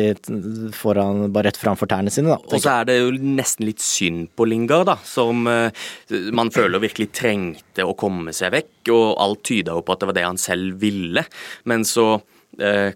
foran, 0.77 1.25
bare 1.35 1.51
rett 1.51 1.59
framfor 1.59 1.91
tærne 1.91 2.13
sine, 2.13 2.31
da. 2.31 2.39
Og 2.47 2.63
så 2.63 2.77
er 2.77 2.87
det 2.87 2.99
jo 3.01 3.11
nesten 3.19 3.67
litt 3.67 3.83
synd 3.83 4.31
på 4.37 4.47
Lingard, 4.47 4.87
da, 4.93 4.97
som 5.03 5.43
eh, 5.51 5.83
man 6.31 6.53
føler 6.55 6.83
virkelig 6.83 7.11
trengte 7.19 7.83
å 7.83 7.97
komme 7.99 8.31
seg 8.35 8.55
vekk, 8.55 8.93
og 8.95 9.09
alt 9.25 9.43
tyda 9.51 9.75
jo 9.75 9.83
på 9.83 9.95
at 9.95 10.03
det 10.03 10.13
var 10.13 10.21
det 10.21 10.29
han 10.29 10.39
selv 10.39 10.79
ville, 10.79 11.27
men 11.67 11.83
så 11.87 12.13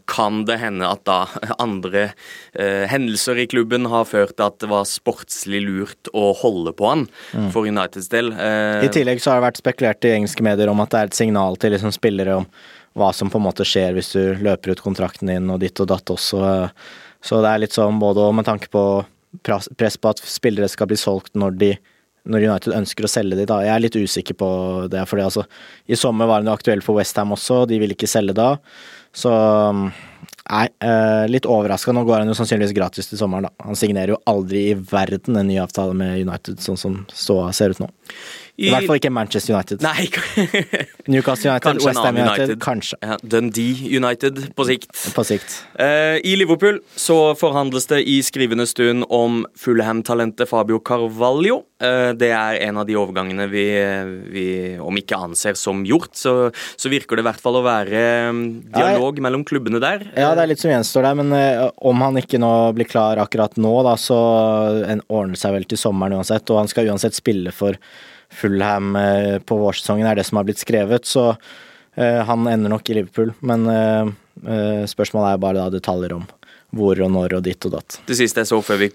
kan 0.06 0.44
det 0.46 0.60
hende 0.62 0.86
at 0.86 1.04
da 1.08 1.18
andre 1.58 2.12
eh, 2.54 2.86
hendelser 2.92 3.40
i 3.42 3.48
klubben 3.50 3.88
har 3.90 4.06
ført 4.06 4.36
til 4.38 4.46
at 4.46 4.60
det 4.62 4.70
var 4.72 4.86
sportslig 4.90 5.64
lurt 5.66 6.12
å 6.14 6.30
holde 6.38 6.74
på 6.78 6.92
han 6.92 7.06
mm. 7.34 7.50
for 7.56 7.66
Uniteds 7.66 8.12
del. 8.14 8.34
Eh, 8.34 8.86
I 8.86 8.92
tillegg 8.94 9.24
så 9.24 9.34
har 9.34 9.42
det 9.42 9.48
vært 9.50 9.62
spekulert 9.64 10.08
i 10.08 10.14
engelske 10.20 10.46
medier 10.46 10.70
om 10.72 10.84
at 10.84 10.94
det 10.94 11.02
er 11.02 11.12
et 11.12 11.20
signal 11.20 11.58
til 11.62 11.74
liksom 11.76 11.96
spillere 11.96 12.40
om 12.44 12.48
hva 12.98 13.12
som 13.14 13.30
på 13.30 13.42
en 13.42 13.46
måte 13.46 13.66
skjer 13.68 13.98
hvis 13.98 14.14
du 14.16 14.40
løper 14.46 14.74
ut 14.74 14.82
kontrakten 14.82 15.30
din 15.30 15.52
og 15.54 15.62
ditt 15.62 15.78
og 15.84 15.90
datt 15.92 16.10
også. 16.10 16.40
Så 17.22 17.42
det 17.44 17.52
er 17.52 17.62
litt 17.62 17.76
sånn 17.76 18.00
både 18.02 18.32
med 18.34 18.48
tanke 18.48 18.72
på 18.74 18.84
press 19.46 20.00
på 20.02 20.10
at 20.10 20.24
spillere 20.26 20.70
skal 20.72 20.90
bli 20.90 20.98
solgt 20.98 21.38
når 21.38 21.62
de 21.62 21.76
når 22.28 22.44
United 22.44 22.76
ønsker 22.76 23.06
å 23.08 23.12
selge 23.12 23.38
de 23.40 23.46
da. 23.48 23.62
Jeg 23.64 23.74
er 23.74 23.84
litt 23.84 23.96
usikker 23.96 24.36
på 24.36 24.50
det, 24.92 25.04
fordi 25.08 25.24
altså 25.24 25.46
I 25.88 25.96
sommer 26.00 26.28
var 26.30 26.44
han 26.44 26.52
aktuell 26.52 26.84
for 26.84 27.00
Westham 27.00 27.32
også, 27.36 27.62
de 27.70 27.80
vil 27.80 27.96
ikke 27.96 28.10
selge 28.10 28.36
da. 28.38 28.50
Så 29.16 29.34
Nei, 30.48 30.68
eh, 30.80 31.28
litt 31.28 31.46
overraska. 31.46 31.92
Nå 31.92 32.06
går 32.08 32.22
han 32.22 32.30
jo 32.32 32.36
sannsynligvis 32.38 32.76
gratis 32.76 33.10
til 33.10 33.20
sommeren, 33.20 33.50
da. 33.50 33.66
Han 33.68 33.76
signerer 33.76 34.14
jo 34.14 34.22
aldri 34.32 34.70
i 34.70 34.78
verden 34.80 35.36
en 35.36 35.50
ny 35.50 35.58
avtale 35.60 35.96
med 35.98 36.22
United, 36.24 36.62
sånn 36.64 36.80
som 36.80 37.02
ståa 37.12 37.50
ser 37.56 37.76
ut 37.76 37.82
nå. 37.84 37.90
I, 38.58 38.72
I 38.72 38.72
hvert 38.74 38.88
fall 38.90 38.98
ikke 38.98 39.12
Manchester 39.14 39.54
United. 39.54 39.84
Nei. 39.86 40.08
Newcastle 41.14 41.52
United, 41.52 41.78
West 41.86 42.00
Ham 42.02 42.16
United, 42.18 42.40
United, 42.42 42.62
kanskje. 42.64 42.98
Ja, 43.06 43.18
Dundee 43.22 43.92
United 44.00 44.40
på 44.58 44.66
sikt. 44.66 44.90
På 45.14 45.22
sikt. 45.28 45.60
Uh, 45.78 46.18
I 46.26 46.34
Liverpool 46.42 46.80
så 46.98 47.36
forhandles 47.38 47.86
det 47.92 48.02
i 48.10 48.16
skrivende 48.26 48.66
stund 48.66 49.06
om 49.14 49.44
Fulham-talentet 49.62 50.50
Fabio 50.50 50.82
Carvalho. 50.82 51.60
Uh, 51.78 52.18
det 52.18 52.32
er 52.34 52.58
en 52.66 52.82
av 52.82 52.90
de 52.90 52.98
overgangene 52.98 53.46
vi, 53.52 53.68
vi, 54.34 54.48
om 54.82 54.98
ikke 54.98 55.22
anser 55.30 55.54
som 55.54 55.86
gjort, 55.86 56.18
så, 56.18 56.36
så 56.50 56.90
virker 56.90 57.22
det 57.22 57.28
i 57.28 57.30
hvert 57.30 57.46
fall 57.46 57.62
å 57.62 57.64
være 57.68 58.04
um, 58.34 58.44
dialog 58.74 59.22
mellom 59.22 59.46
klubbene 59.46 59.84
der. 59.86 60.10
Ja, 60.18 60.34
det 60.34 60.48
er 60.48 60.54
litt 60.56 60.66
som 60.66 60.74
gjenstår 60.74 61.12
der, 61.12 61.22
men 61.22 61.38
uh, 61.38 61.70
om 61.78 62.02
han 62.08 62.18
ikke 62.26 62.42
nå 62.42 62.54
blir 62.74 62.90
klar 62.90 63.22
akkurat 63.22 63.54
nå, 63.62 63.78
da, 63.86 63.94
så 64.02 64.18
ordner 65.06 65.38
det 65.38 65.46
seg 65.46 65.60
vel 65.62 65.70
til 65.70 65.86
sommeren 65.86 66.18
uansett, 66.18 66.50
og 66.50 66.64
han 66.64 66.74
skal 66.74 66.90
uansett 66.90 67.22
spille 67.22 67.54
for 67.54 67.78
Fulham 68.34 68.96
eh, 68.96 69.38
på 69.40 69.58
vårsesongen, 69.60 70.08
er 70.08 70.20
det 70.20 70.28
som 70.28 70.40
har 70.40 70.48
blitt 70.48 70.62
skrevet. 70.62 71.08
Så 71.08 71.30
eh, 71.96 72.22
han 72.28 72.48
ender 72.48 72.74
nok 72.74 72.90
i 72.90 73.00
Liverpool. 73.00 73.34
Men 73.40 73.68
eh, 73.72 74.86
spørsmålet 74.90 75.34
er 75.34 75.44
bare 75.44 75.62
da 75.62 75.70
detaljer 75.74 76.18
om 76.20 76.28
hvor 76.76 77.00
og 77.00 77.12
når 77.14 77.38
og 77.38 77.46
ditt 77.46 77.64
og 77.68 77.78
datt. 77.78 77.98
Det 78.10 78.18
siste 78.20 78.44
jeg 78.44 78.50
så 78.50 78.60
før 78.66 78.82
vi 78.82 78.90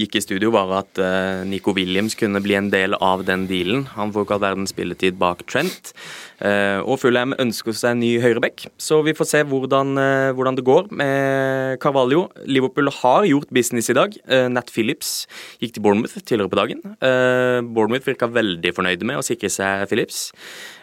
gikk 0.00 0.16
i 0.16 0.22
studio, 0.24 0.52
var 0.54 0.70
at 0.80 1.00
uh, 1.02 1.44
Nico 1.48 1.74
Williams 1.76 2.16
kunne 2.18 2.40
bli 2.44 2.56
en 2.56 2.70
del 2.72 2.96
av 3.04 3.24
den 3.28 3.44
dealen. 3.50 3.84
Han 3.98 4.14
får 4.14 4.24
ikke 4.24 4.38
all 4.38 4.44
verdens 4.46 4.72
spilletid 4.72 5.18
bak 5.20 5.44
Trent. 5.48 5.92
Uh, 6.40 6.80
og 6.86 7.00
Fulham 7.02 7.34
ønsker 7.36 7.76
seg 7.76 7.96
en 7.96 8.02
ny 8.02 8.14
høyreback, 8.22 8.68
så 8.80 9.02
vi 9.04 9.14
får 9.18 9.28
se 9.28 9.42
hvordan, 9.50 9.92
uh, 10.00 10.30
hvordan, 10.38 10.56
det 10.58 10.64
går 10.64 10.88
med 10.88 11.76
Carvalho. 11.84 12.26
Liverpool 12.48 12.88
har 13.02 13.28
gjort 13.28 13.52
business 13.52 13.92
i 13.92 13.98
dag. 13.98 14.16
Nat 14.48 14.72
Phillips 14.72 15.26
gikk 15.60 15.76
til 15.76 15.84
Bournemouth 15.84 16.16
tidligere 16.22 16.50
på 16.50 16.58
dagen. 16.58 16.80
Bournemouth 17.74 18.08
virka 18.08 18.28
veldig 18.32 18.72
fornøyde 18.74 19.06
med 19.06 19.20
å 19.20 19.24
sikre 19.26 19.50
seg 19.52 19.84
Phillips. 19.90 20.28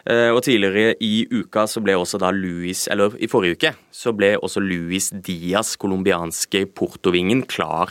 Eh, 0.06 0.30
og 0.30 0.44
tidligere 0.46 0.94
i 1.02 1.26
uka 1.32 1.64
så 1.66 1.80
ble 1.82 1.96
også 1.98 2.20
da 2.22 2.30
Louis, 2.34 2.84
eller 2.92 3.16
i 3.18 3.26
forrige 3.30 3.58
uke, 3.58 3.72
så 3.90 4.12
ble 4.14 4.34
også 4.38 4.62
Luis 4.62 5.10
Diaz, 5.10 5.74
colombianske 5.82 6.62
portovingen, 6.78 7.42
klar 7.50 7.90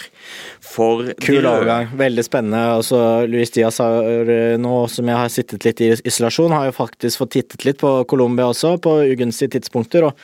for 0.64 1.12
Kul 1.26 1.44
overgang. 1.44 1.92
Veldig 2.00 2.24
spennende. 2.24 2.64
Altså, 2.78 3.00
Luis 3.28 3.52
Diaz 3.56 3.82
har 3.84 4.32
eh, 4.32 4.56
nå 4.62 4.78
som 4.92 5.12
jeg 5.12 5.20
har 5.20 5.34
sittet 5.34 5.68
litt 5.68 5.84
i 5.84 5.92
isolasjon, 6.08 6.56
har 6.56 6.70
jo 6.70 6.78
faktisk 6.80 7.26
fått 7.26 7.36
tittet 7.36 7.68
litt 7.68 7.82
på 7.84 7.98
Colombia 8.08 8.48
også, 8.54 8.78
på 8.80 9.02
ugunstige 9.12 9.58
tidspunkter. 9.58 10.08
og 10.08 10.16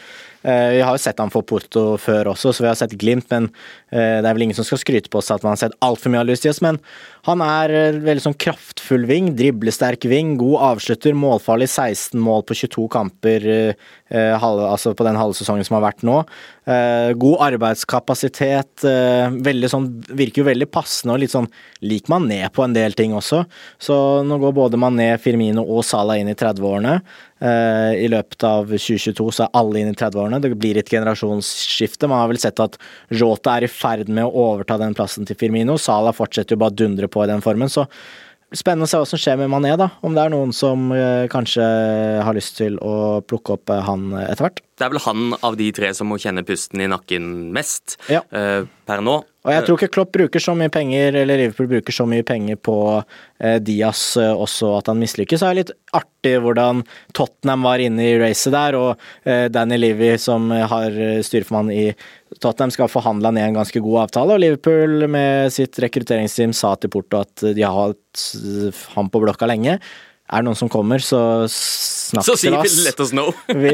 vi 0.42 0.82
har 0.82 0.96
jo 0.96 1.02
sett 1.02 1.20
han 1.22 1.30
for 1.34 1.46
Porto 1.46 1.84
før 2.02 2.32
også, 2.32 2.54
så 2.54 2.64
vi 2.64 2.70
har 2.70 2.78
sett 2.80 2.96
Glimt, 2.98 3.28
men 3.30 3.50
eh, 3.92 4.20
det 4.22 4.28
er 4.28 4.34
vel 4.34 4.48
ingen 4.48 4.58
som 4.58 4.66
skal 4.68 4.82
skryte 4.82 5.12
på 5.12 5.22
seg 5.24 5.38
at 5.38 5.46
man 5.46 5.56
har 5.56 5.62
sett 5.64 5.78
altfor 5.86 6.14
mye 6.14 6.24
av 6.24 6.30
Lucius. 6.30 6.62
Men 6.66 6.80
Han 7.28 7.44
er 7.46 7.74
eh, 7.78 8.00
veldig 8.02 8.24
sånn 8.24 8.38
kraftfull 8.42 9.06
ving, 9.10 9.32
driblesterk 9.38 10.08
ving, 10.10 10.34
god 10.42 10.58
avslutter, 10.72 11.14
målfarlig, 11.18 11.70
16 11.70 12.18
mål 12.22 12.46
på 12.50 12.58
22 12.64 12.88
kamper 12.92 13.48
eh, 13.52 14.44
altså 14.44 14.96
på 14.98 15.06
den 15.08 15.20
halve 15.20 15.38
sesongen 15.38 15.68
som 15.68 15.78
har 15.78 15.86
vært 15.86 16.06
nå. 16.08 16.18
Eh, 16.66 17.12
god 17.22 17.46
arbeidskapasitet, 17.48 18.84
eh, 18.86 19.68
sånn, 19.72 19.88
virker 20.10 20.42
jo 20.42 20.50
veldig 20.50 20.70
passende 20.74 21.16
og 21.16 21.24
litt 21.24 21.34
sånn 21.34 21.50
lik 21.82 22.10
Mané 22.12 22.44
på 22.54 22.66
en 22.66 22.74
del 22.74 22.94
ting 22.98 23.14
også. 23.18 23.46
Så 23.82 23.96
nå 24.26 24.42
går 24.42 24.58
både 24.58 24.82
Mané, 24.82 25.14
Firmino 25.22 25.64
og 25.64 25.86
Salah 25.86 26.20
inn 26.20 26.30
i 26.30 26.38
30-årene. 26.38 27.00
Eh, 27.42 27.94
I 28.06 28.10
løpet 28.12 28.44
av 28.46 28.70
2022 28.70 29.28
så 29.34 29.46
er 29.48 29.56
alle 29.58 29.82
inn 29.82 29.90
i 29.90 29.98
30-årene. 29.98 30.40
Det 30.44 30.52
blir 30.62 30.78
et 30.78 30.90
generasjonsskifte. 30.94 32.10
Man 32.12 32.22
har 32.22 32.30
vel 32.30 32.42
sett 32.42 32.62
at 32.62 32.78
Jota 33.10 33.56
er 33.58 33.66
i 33.66 33.72
ferd 33.72 34.12
med 34.14 34.28
å 34.28 34.34
overta 34.52 34.78
den 34.82 34.94
plassen 34.98 35.26
til 35.26 35.40
Firmino. 35.40 35.80
Salah 35.82 36.14
fortsetter 36.14 36.54
jo 36.56 36.62
bare 36.62 36.76
å 36.76 36.80
dundre 36.84 37.10
på 37.12 37.24
i 37.26 37.32
den 37.32 37.42
formen. 37.46 37.72
så 37.72 37.88
Spennende 38.52 38.84
å 38.84 38.90
se 38.92 39.00
hva 39.00 39.08
som 39.08 39.20
skjer 39.22 39.38
med 39.40 39.48
Mané, 39.48 39.78
da. 39.80 39.86
Om 40.04 40.12
det 40.12 40.26
er 40.26 40.32
noen 40.34 40.50
som 40.52 40.90
eh, 40.92 41.24
kanskje 41.32 41.64
har 42.20 42.36
lyst 42.36 42.58
til 42.60 42.76
å 42.84 43.22
plukke 43.24 43.56
opp 43.56 43.72
eh, 43.72 43.80
han 43.88 44.10
etter 44.26 44.44
hvert. 44.44 44.60
Det 44.76 44.84
er 44.86 44.92
vel 44.92 45.04
han 45.06 45.38
av 45.40 45.56
de 45.56 45.70
tre 45.72 45.94
som 45.96 46.12
må 46.12 46.20
kjenne 46.20 46.44
pusten 46.44 46.84
i 46.84 46.90
nakken 46.92 47.30
mest 47.56 47.96
Ja. 48.12 48.20
per 48.28 49.02
nå. 49.06 49.22
Og 49.42 49.50
jeg 49.50 49.66
tror 49.66 49.80
ikke 49.80 49.94
Klopp 49.96 50.12
bruker 50.14 50.44
så 50.44 50.54
mye 50.58 50.70
penger, 50.70 51.16
eller 51.24 51.40
Liverpool 51.40 51.70
bruker 51.72 51.96
så 51.96 52.06
mye 52.06 52.26
penger 52.26 52.60
på 52.62 52.76
eh, 53.42 53.58
Diaz 53.66 54.04
eh, 54.22 54.30
også 54.30 54.76
at 54.78 54.92
han 54.92 55.02
mislykkes. 55.02 55.42
Det 55.42 55.48
er 55.48 55.58
litt 55.58 55.72
artig 55.98 56.36
hvordan 56.44 56.84
Tottenham 57.18 57.66
var 57.66 57.82
inne 57.82 58.06
i 58.06 58.20
racet 58.22 58.54
der, 58.54 58.78
og 58.78 59.02
eh, 59.26 59.48
Danny 59.50 59.80
Levy, 59.82 60.12
som 60.22 60.46
eh, 60.54 60.68
har 60.70 60.94
eh, 60.94 61.24
styreformann 61.26 61.74
i 61.74 61.88
Tottenham, 62.38 62.76
skal 62.76 62.92
forhandle 62.94 63.34
ned 63.34 63.50
en 63.50 63.58
ganske 63.64 63.82
god 63.82 64.04
avtale. 64.04 64.38
Og 64.38 64.44
Liverpool 64.46 65.10
med 65.10 65.50
sitt 65.58 65.82
rekrutteringsteam 65.82 66.54
sa 66.54 66.76
til 66.78 66.94
Porto 66.94 67.24
at 67.26 67.42
de 67.42 67.66
har 67.66 67.74
hatt 67.82 68.26
han 68.94 69.10
på 69.10 69.26
blokka 69.26 69.50
lenge. 69.50 69.80
Er 70.32 70.40
det 70.40 70.48
noen 70.48 70.56
som 70.56 70.70
kommer, 70.72 71.02
så 71.04 71.20
snakk 71.52 72.24
Så 72.24 72.38
til 72.40 72.56
oss 72.56 72.78
let 72.86 73.02
us 73.04 73.10
know. 73.12 73.34
vi, 73.64 73.74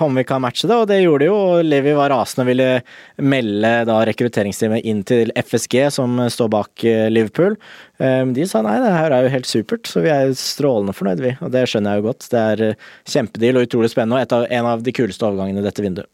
om 0.00 0.16
vi 0.16 0.24
kan 0.24 0.40
matche 0.40 0.64
det, 0.70 0.76
og 0.76 0.86
det 0.88 1.02
gjorde 1.02 1.26
de 1.26 1.28
jo. 1.28 1.40
Levi 1.66 1.92
var 1.98 2.14
rasende 2.14 2.46
og 2.46 2.50
ville 2.50 2.68
melde 3.20 3.72
da 3.88 3.98
rekrutteringsteamet 4.08 4.88
inn 4.88 5.02
til 5.04 5.34
FSG, 5.36 5.76
som 5.98 6.16
står 6.32 6.48
bak 6.54 6.86
eh, 6.88 7.06
Liverpool. 7.12 7.58
Um, 7.98 8.32
De 8.36 8.44
sa 8.48 8.60
nei, 8.64 8.76
det 8.82 8.92
her 8.92 9.14
er 9.14 9.26
jo 9.26 9.32
helt 9.32 9.48
supert, 9.48 9.88
så 9.88 10.02
vi 10.04 10.10
er 10.12 10.34
strålende 10.36 10.94
fornøyd, 10.96 11.22
vi. 11.24 11.32
Og 11.40 11.52
det 11.54 11.64
skjønner 11.70 11.96
jeg 11.96 12.02
jo 12.02 12.08
godt. 12.10 12.28
Det 12.32 12.42
er 12.42 12.64
eh, 12.70 12.84
kjempedeal 13.08 13.60
og 13.60 13.68
utrolig 13.68 13.92
spennende, 13.92 14.20
og 14.20 14.36
av, 14.36 14.46
en 14.52 14.68
av 14.72 14.84
de 14.84 14.94
kuleste 14.96 15.24
overgangene 15.26 15.62
i 15.62 15.66
dette 15.66 15.84
vinduet. 15.84 16.10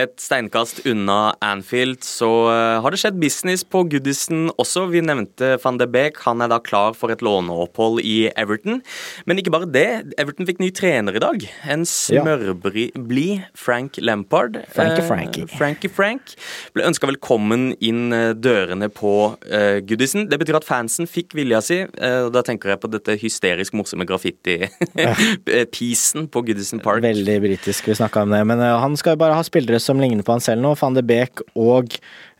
Et 0.00 0.12
steinkast 0.20 0.80
unna 0.88 1.34
Anfield 1.44 2.00
så 2.06 2.30
eh, 2.48 2.78
har 2.80 2.94
det 2.94 3.00
skjedd 3.02 3.18
business 3.20 3.64
på 3.66 3.82
Goodison 3.92 4.48
også. 4.60 4.86
Vi 4.92 5.02
nevnte 5.04 5.52
van 5.62 5.80
de 5.80 5.86
Beek. 5.90 6.22
Han 6.24 6.40
er 6.44 6.50
da 6.52 6.60
klar 6.64 6.96
for 6.96 7.12
et 7.12 7.22
låneopphold 7.24 8.00
i 8.02 8.30
Everton. 8.40 8.80
Men 9.28 9.40
ikke 9.42 9.52
bare 9.54 9.68
det. 9.70 9.86
Everton 10.20 10.48
fikk 10.48 10.62
ny 10.62 10.70
trener 10.74 11.18
i 11.18 11.22
dag. 11.22 11.44
En 11.68 11.84
smørblid 11.88 13.44
Frank 13.58 14.00
Lampard. 14.00 14.62
Frankie 14.72 15.00
Eh, 15.00 15.06
Frankie. 15.08 15.46
Frankie 15.46 15.90
Frank 15.92 16.34
ble 16.74 16.84
ønska 16.88 17.08
velkommen 17.10 17.70
inn 17.84 18.12
eh, 18.16 18.32
dørene 18.36 18.88
på 18.92 19.12
eh, 19.50 19.80
Goodison. 19.86 20.26
Det 20.30 20.38
betyr 20.40 20.58
at 20.60 20.66
fansen 20.68 21.08
fikk 21.10 21.19
vilja 21.36 21.60
si. 21.64 21.78
eh, 21.84 22.20
og 22.26 22.32
Da 22.34 22.40
tenker 22.46 22.68
jeg 22.72 22.80
på 22.82 22.90
dette 22.92 23.12
hysterisk 23.20 23.72
morsomme 23.76 24.04
graffiti-pisen 24.08 26.22
på 26.32 26.38
Goodison 26.46 26.80
Park. 26.82 27.00
Veldig 27.04 27.38
britisk, 27.44 27.88
vi 27.88 27.94
snakka 27.98 28.18
om 28.26 28.30
det. 28.34 28.42
Men 28.48 28.58
eh, 28.60 28.80
han 28.80 28.96
skal 28.96 29.12
jo 29.16 29.22
bare 29.24 29.38
ha 29.38 29.44
spillere 29.46 29.80
som 29.82 30.00
ligner 30.00 30.24
på 30.26 30.34
han 30.36 30.44
selv 30.44 30.60
nå. 30.64 30.70
Van 30.80 30.96
de 30.96 31.02
Beek 31.06 31.34
og 31.54 31.86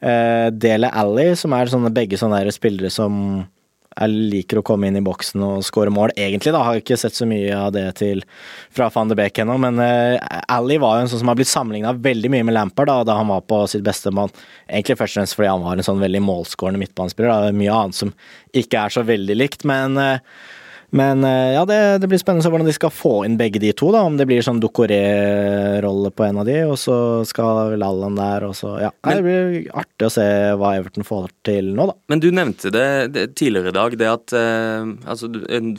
uh, 0.03 0.49
Dele 0.53 0.89
Alli, 0.91 1.37
som 1.37 1.53
er 1.57 1.67
sånne, 1.73 1.91
begge 1.95 2.17
sånne 2.21 2.53
spillere 2.55 2.91
som 2.93 3.13
jeg 4.01 4.31
liker 4.33 4.61
å 4.61 4.65
komme 4.67 4.89
inn 4.89 4.97
i 4.97 5.05
boksen 5.05 5.43
og 5.45 5.65
skåre 5.67 5.93
mål. 5.93 6.15
Egentlig 6.17 6.55
da, 6.55 6.63
har 6.65 6.77
jeg 6.77 6.85
ikke 6.85 6.99
sett 7.03 7.17
så 7.19 7.29
mye 7.29 7.53
av 7.57 7.73
det 7.77 7.85
til 8.01 8.23
fra 8.75 8.89
van 8.95 9.11
de 9.11 9.19
Beek 9.19 9.43
ennå, 9.43 9.59
men 9.61 9.81
uh, 9.83 10.17
Ally 10.57 10.79
var 10.81 10.97
jo 10.97 11.05
en 11.05 11.13
sånn 11.13 11.23
som 11.23 11.33
har 11.33 11.39
blitt 11.39 11.51
sammenligna 11.51 11.93
veldig 11.97 12.33
mye 12.33 12.47
med 12.49 12.57
Lampard 12.57 12.91
da, 12.91 13.01
da 13.11 13.19
han 13.21 13.29
var 13.33 13.45
på 13.51 13.63
sitt 13.71 13.85
beste 13.87 14.13
mann. 14.15 14.33
Egentlig 14.69 14.97
først 15.01 15.17
og 15.17 15.21
fremst 15.21 15.37
fordi 15.39 15.53
han 15.53 15.67
var 15.67 15.77
en 15.77 15.89
sånn 15.91 16.01
veldig 16.03 16.25
målskårende 16.25 16.81
midtbanespiller. 16.81 17.51
Er 17.51 17.61
Mye 17.61 17.77
annet 17.77 17.99
som 17.99 18.15
ikke 18.57 18.87
er 18.87 18.95
så 18.95 19.05
veldig 19.07 19.37
likt, 19.37 19.69
men 19.69 20.01
uh, 20.01 20.17
men 20.97 21.25
eh, 21.25 21.53
ja, 21.57 21.65
det, 21.69 21.79
det 22.03 22.09
blir 22.11 22.19
spennende 22.21 22.43
å 22.45 22.47
se 22.49 22.53
hvordan 22.53 22.69
de 22.71 22.75
skal 22.77 22.91
få 22.95 23.13
inn 23.27 23.37
begge 23.41 23.61
de 23.63 23.73
to. 23.77 23.91
da, 23.95 24.03
Om 24.07 24.17
det 24.19 24.27
blir 24.31 24.43
sånn 24.45 24.61
Dokoré-rolle 24.63 26.11
på 26.15 26.25
en 26.27 26.41
av 26.43 26.47
de, 26.49 26.57
og 26.67 26.77
så 26.81 26.97
skal 27.29 27.77
Lallan 27.81 28.17
der, 28.19 28.47
og 28.49 28.55
så 28.59 28.73
Ja. 28.81 28.91
Men, 29.07 29.17
det 29.21 29.25
blir 29.27 29.71
artig 29.77 30.07
å 30.07 30.13
se 30.13 30.27
hva 30.61 30.73
Everton 30.79 31.05
får 31.07 31.29
til 31.47 31.71
nå, 31.77 31.87
da. 31.91 31.95
Men 32.09 32.23
du 32.23 32.29
nevnte 32.35 32.73
det, 32.73 32.87
det 33.15 33.25
tidligere 33.39 33.73
i 33.73 33.77
dag, 33.77 33.97
det 34.01 34.09
at 34.11 34.35
eh, 34.37 34.91
altså, 35.11 35.29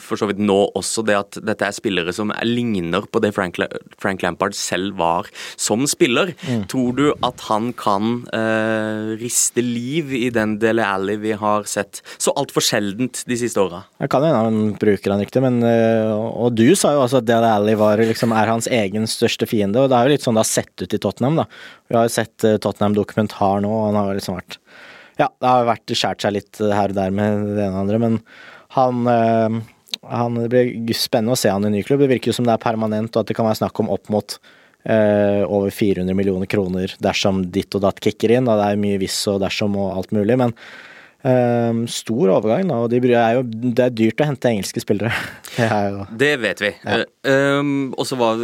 For 0.03 0.19
så 0.19 0.27
vidt 0.29 0.41
nå 0.41 0.59
også, 0.77 1.03
det 1.07 1.17
at 1.17 1.39
dette 1.47 1.65
er 1.67 1.75
spillere 1.75 2.13
som 2.15 2.31
er- 2.35 2.45
ligner 2.51 3.05
på 3.07 3.21
det 3.23 3.33
Frank, 3.33 3.57
Frank 4.01 4.21
Lampard 4.25 4.53
selv 4.57 4.97
var 4.99 5.29
som 5.55 5.85
spiller. 5.87 6.33
Tror 6.71 6.95
du 6.97 7.05
at 7.23 7.39
han 7.47 7.71
kan 7.73 8.25
eh, 8.35 9.15
riste 9.21 9.63
liv 9.63 10.11
i 10.13 10.29
den 10.33 10.57
Dele 10.61 10.83
Alli 10.85 11.15
vi 11.21 11.31
har 11.39 11.63
sett 11.69 12.01
så 12.21 12.33
altfor 12.37 12.61
sjeldent 12.65 13.23
de 13.29 13.37
siste 13.39 13.61
åra? 13.61 13.85
Jeg 14.01 14.09
kan 14.11 14.25
hende 14.25 14.41
han 14.45 14.59
bruker 14.81 15.00
han 15.09 15.23
riktig, 15.23 15.41
men 15.41 15.57
øh, 15.65 16.11
Og 16.45 16.53
du 16.53 16.75
sa 16.77 16.93
jo 16.93 17.01
altså 17.01 17.17
at 17.17 17.25
Dale 17.25 17.49
Alli 17.49 17.73
var, 17.79 17.97
liksom, 17.97 18.35
er 18.37 18.51
hans 18.53 18.69
egen 18.69 19.09
største 19.09 19.49
fiende, 19.49 19.81
og 19.81 19.89
det 19.89 19.97
er 19.97 20.05
jo 20.05 20.13
litt 20.13 20.27
sånn 20.27 20.37
det 20.37 20.45
har 20.45 20.51
sett 20.51 20.85
ut 20.85 20.93
i 20.93 21.01
Tottenham, 21.01 21.41
da. 21.41 21.47
Vi 21.89 21.97
har 21.97 22.05
jo 22.05 22.13
sett 22.13 22.45
øh, 22.45 22.59
Tottenham-dokumentar 22.61 23.65
nå, 23.65 23.73
og 23.73 23.89
han 23.89 24.01
har 24.03 24.13
liksom 24.19 24.37
vært 24.37 24.61
Ja, 25.17 25.27
det 25.27 25.49
har 25.49 25.69
vært 25.73 25.97
skjært 25.97 26.21
seg 26.21 26.37
litt 26.37 26.61
her 26.61 26.93
og 26.93 26.97
der 27.01 27.13
med 27.17 27.55
det 27.55 27.65
ene 27.65 27.73
og 27.73 27.83
andre, 27.87 28.01
men 28.05 28.19
han 28.77 29.05
øh, 29.09 29.61
han, 30.07 30.39
det 30.39 30.49
blir 30.49 30.97
spennende 30.97 31.35
å 31.35 31.39
se 31.39 31.51
han 31.51 31.65
i 31.67 31.71
ny 31.73 31.83
klubb. 31.85 32.01
Det 32.03 32.09
virker 32.13 32.31
jo 32.31 32.37
som 32.39 32.47
det 32.47 32.55
er 32.55 32.63
permanent, 32.63 33.13
og 33.13 33.21
at 33.21 33.29
det 33.29 33.35
kan 33.37 33.47
være 33.47 33.59
snakk 33.59 33.81
om 33.83 33.91
opp 33.93 34.09
mot 34.13 34.37
eh, 34.83 35.41
over 35.45 35.69
400 35.73 36.15
millioner 36.17 36.49
kroner 36.49 36.95
dersom 37.03 37.43
ditt 37.53 37.75
og 37.77 37.83
datt 37.85 38.01
kicker 38.03 38.33
inn. 38.37 38.47
Da 38.49 38.57
det 38.59 38.69
er 38.71 38.81
mye 38.81 39.01
hvis 39.01 39.19
og 39.31 39.41
dersom 39.43 39.77
og 39.79 39.93
alt 39.99 40.15
mulig, 40.15 40.39
men 40.41 40.55
øh, 41.27 41.81
stor 41.91 42.33
overgang, 42.37 42.67
da. 42.69 42.79
Og 42.83 42.91
de 42.91 43.01
er 43.11 43.37
jo, 43.37 43.43
det 43.45 43.85
er 43.85 43.95
dyrt 43.95 44.21
å 44.23 44.27
hente 44.29 44.51
engelske 44.51 44.83
spillere. 44.83 45.13
Det 45.51 45.67
jo 45.67 46.05
Det 46.15 46.29
vet 46.39 46.61
vi. 46.63 46.69
Ja. 46.85 47.01
Um, 47.27 47.91
og 47.99 48.05
så 48.07 48.15
var 48.15 48.39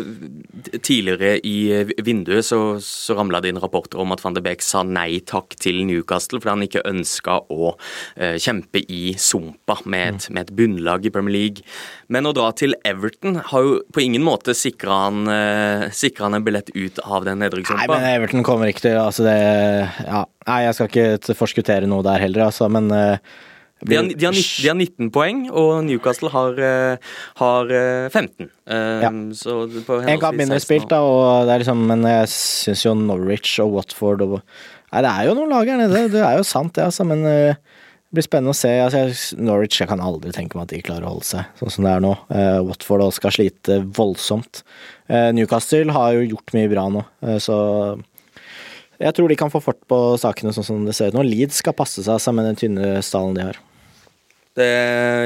Tidligere 0.83 1.37
i 1.47 1.85
vinduet 2.03 2.45
så, 2.45 2.59
så 2.83 3.15
ramla 3.15 3.39
det 3.41 3.53
inn 3.53 3.61
rapporter 3.61 4.01
om 4.03 4.11
at 4.11 4.21
van 4.25 4.35
de 4.35 4.43
Beek 4.43 4.61
sa 4.65 4.83
nei 4.83 5.21
takk 5.25 5.55
til 5.61 5.79
Newcastle 5.87 6.41
fordi 6.41 6.51
han 6.51 6.65
ikke 6.67 6.83
ønska 6.89 7.37
å 7.53 7.71
uh, 7.71 8.35
kjempe 8.35 8.83
i 8.91 9.15
sumpa 9.17 9.79
med 9.87 10.17
et, 10.17 10.27
med 10.33 10.43
et 10.43 10.53
bunnlag 10.59 11.07
i 11.07 11.13
Premier 11.13 11.37
League. 11.37 11.65
Men 12.11 12.27
å 12.27 12.35
dra 12.35 12.51
til 12.57 12.75
Everton 12.87 13.39
har 13.53 13.65
jo 13.65 13.79
på 13.93 14.03
ingen 14.03 14.25
måte 14.27 14.55
sikra 14.57 14.99
han, 15.07 15.23
uh, 15.31 15.87
han 16.19 16.37
en 16.37 16.45
billett 16.45 16.73
ut 16.75 16.99
av 17.05 17.25
den 17.27 17.39
Nei, 17.47 17.87
men 17.87 18.07
Everton 18.09 18.43
kommer 18.45 18.69
ikke 18.71 18.89
til 18.89 18.99
Altså, 18.99 19.23
det 19.27 19.37
Ja. 20.07 20.25
Nei, 20.47 20.61
jeg 20.63 20.75
skal 20.77 20.87
ikke 20.87 21.35
forskuttere 21.35 21.89
noe 21.91 22.05
der 22.05 22.21
heller, 22.23 22.45
altså, 22.45 22.66
men 22.73 22.91
øh, 22.91 23.17
De 23.85 23.93
har, 23.93 24.07
de, 24.09 24.25
har 24.25 24.33
19, 24.33 24.63
de 24.63 24.69
har 24.71 24.77
19 24.77 25.11
poeng, 25.13 25.41
og 25.51 25.83
Newcastle 25.85 26.31
har, 26.33 26.57
eh, 26.57 27.11
har 27.37 27.69
eh, 27.69 28.09
15. 28.09 28.49
Eh, 28.65 29.03
Ja. 29.05 29.11
Så 29.37 29.57
på 29.85 29.99
En 30.01 30.19
kamp 30.19 30.37
mindre 30.37 30.59
spilt, 30.59 30.89
da, 30.89 31.01
og 31.05 31.45
det 31.45 31.53
er 31.53 31.61
liksom 31.61 31.85
Men 31.85 32.01
jeg 32.01 32.31
syns 32.33 32.85
jo 32.85 32.95
Norwich 32.97 33.59
og 33.61 33.75
Watford 33.77 34.25
og 34.25 34.39
Nei, 34.87 35.01
det 35.03 35.11
er 35.11 35.27
jo 35.27 35.35
noen 35.35 35.51
lag 35.51 35.67
her 35.67 35.77
nede, 35.77 36.07
det 36.09 36.23
er 36.23 36.37
jo 36.39 36.45
sant, 36.47 36.73
det, 36.73 36.85
altså, 36.87 37.03
men 37.03 37.25
det 37.27 37.57
blir 38.15 38.25
spennende 38.25 38.53
å 38.53 38.57
se. 38.57 38.71
Altså, 38.79 39.35
Norwich 39.39 39.81
jeg 39.81 39.89
kan 39.89 40.03
aldri 40.03 40.31
tenke 40.35 40.57
meg 40.57 40.67
at 40.67 40.75
de 40.75 40.83
klarer 40.85 41.07
å 41.07 41.15
holde 41.15 41.27
seg 41.27 41.57
sånn 41.59 41.73
som 41.73 41.87
det 41.87 41.93
er 41.93 42.03
nå. 42.05 42.13
Uh, 42.31 42.59
Watford 42.69 43.03
skal 43.17 43.35
slite 43.35 43.81
voldsomt. 43.97 44.63
Uh, 45.11 45.29
Newcastle 45.35 45.95
har 45.95 46.15
jo 46.15 46.29
gjort 46.33 46.55
mye 46.55 46.71
bra 46.71 46.87
nå, 46.93 47.03
uh, 47.27 47.35
så 47.43 47.57
jeg 48.99 49.13
tror 49.17 49.29
de 49.29 49.35
kan 49.39 49.51
få 49.53 49.61
fort 49.61 49.79
på 49.89 49.97
sakene 50.21 50.53
sånn 50.55 50.65
som 50.65 50.85
det 50.87 50.95
ser 50.97 51.11
ut 51.11 51.17
nå. 51.19 51.23
Leeds 51.27 51.61
skal 51.63 51.73
passe 51.77 52.03
seg 52.05 52.19
sammen 52.23 52.43
med 52.45 52.51
den 52.55 52.61
tynne 52.63 53.01
stallen 53.05 53.35
de 53.37 53.45
har. 53.49 53.59
Det, 54.57 54.65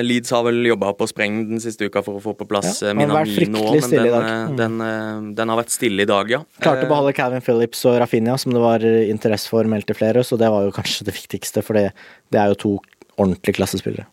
Leeds 0.04 0.34
har 0.36 0.44
vel 0.44 0.58
jobba 0.68 0.90
på 1.00 1.06
spreng 1.08 1.38
den 1.48 1.62
siste 1.64 1.88
uka 1.88 2.02
for 2.04 2.18
å 2.20 2.22
få 2.24 2.34
på 2.36 2.44
plass 2.50 2.82
Ja, 2.82 2.90
det 2.90 2.98
Minamino, 3.00 3.62
men 3.72 3.94
den, 3.94 4.10
eh, 4.12 4.48
Mm. 4.50 4.58
den, 4.58 4.82
eh, 4.84 5.34
den 5.38 5.48
har 5.54 5.58
vært 5.62 5.72
stille 5.72 6.02
i 6.04 6.06
dag, 6.06 6.30
ja. 6.30 6.42
Klarte 6.60 6.84
å 6.84 6.84
Eh, 6.84 6.90
beholde 6.90 7.14
Calvin 7.16 7.40
Phillips 7.42 7.86
og 7.86 7.96
Rafinha, 8.02 8.38
som 8.38 8.52
det 8.52 8.60
var 8.60 8.84
eh, 8.84 9.08
interesse 9.10 9.48
for, 9.48 9.64
meldte 9.64 9.96
flere, 9.96 10.20
så 10.28 10.38
det 10.38 10.50
var 10.52 10.66
jo 10.68 10.72
kanskje 10.76 11.06
det 11.06 11.14
viktigste, 11.16 11.64
for 11.64 11.74
det, 11.80 11.94
det 12.30 12.40
er 12.42 12.50
jo 12.52 12.56
to 12.56 12.80
ordentlige 13.18 13.56
klassespillere. 13.56 14.06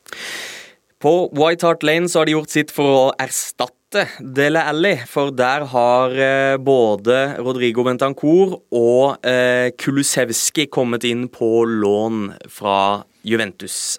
På 1.01 1.31
White 1.33 1.63
Hart 1.67 1.83
Lane 1.83 2.07
så 2.07 2.21
har 2.21 2.27
de 2.27 2.33
gjort 2.35 2.51
sitt 2.51 2.71
for 2.71 2.85
å 2.85 3.13
erstatte 3.19 3.73
Dele 4.21 4.61
Alli, 4.69 4.93
for 5.09 5.31
der 5.33 5.65
har 5.73 6.13
eh, 6.13 6.57
både 6.61 7.39
Rodrigo 7.41 7.87
Bentancour 7.87 8.59
og 8.69 9.25
eh, 9.25 9.71
Kulusevski 9.81 10.67
kommet 10.69 11.07
inn 11.09 11.25
på 11.33 11.63
lån 11.65 12.35
fra 12.53 13.05
Juventus. 13.25 13.97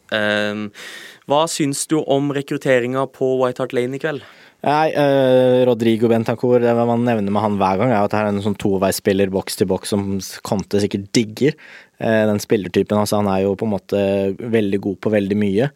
Hva 1.29 1.41
syns 1.49 1.87
du 1.89 1.99
om 2.01 2.29
rekrutteringa 2.33 3.07
på 3.13 3.33
White 3.41 3.61
Hart 3.65 3.73
Lane 3.77 3.97
i 3.97 4.01
kveld? 4.01 4.21
Nei, 4.59 4.89
eh, 4.91 5.61
Rodrigo 5.63 6.09
Bentancour, 6.11 6.59
det 6.59 6.73
man 6.75 7.05
nevner 7.07 7.31
med 7.31 7.41
han 7.41 7.55
hver 7.61 7.79
gang, 7.79 7.93
er 7.93 8.03
at 8.03 8.11
det 8.11 8.19
er 8.19 8.31
en 8.33 8.41
sånn 8.43 8.57
toveisspiller 8.59 9.31
boks 9.31 9.55
til 9.55 9.69
boks 9.71 9.93
som 9.93 10.09
Conte 10.43 10.81
sikkert 10.83 11.07
digger. 11.15 11.55
Eh, 11.99 12.23
den 12.27 12.41
spillertypen 12.43 12.99
altså, 12.99 13.21
han 13.21 13.31
er 13.31 13.45
jo 13.45 13.55
på 13.55 13.67
en 13.67 13.73
måte 13.77 14.01
veldig 14.35 14.81
god 14.83 14.99
på 14.99 15.13
veldig 15.15 15.37
mye. 15.39 15.69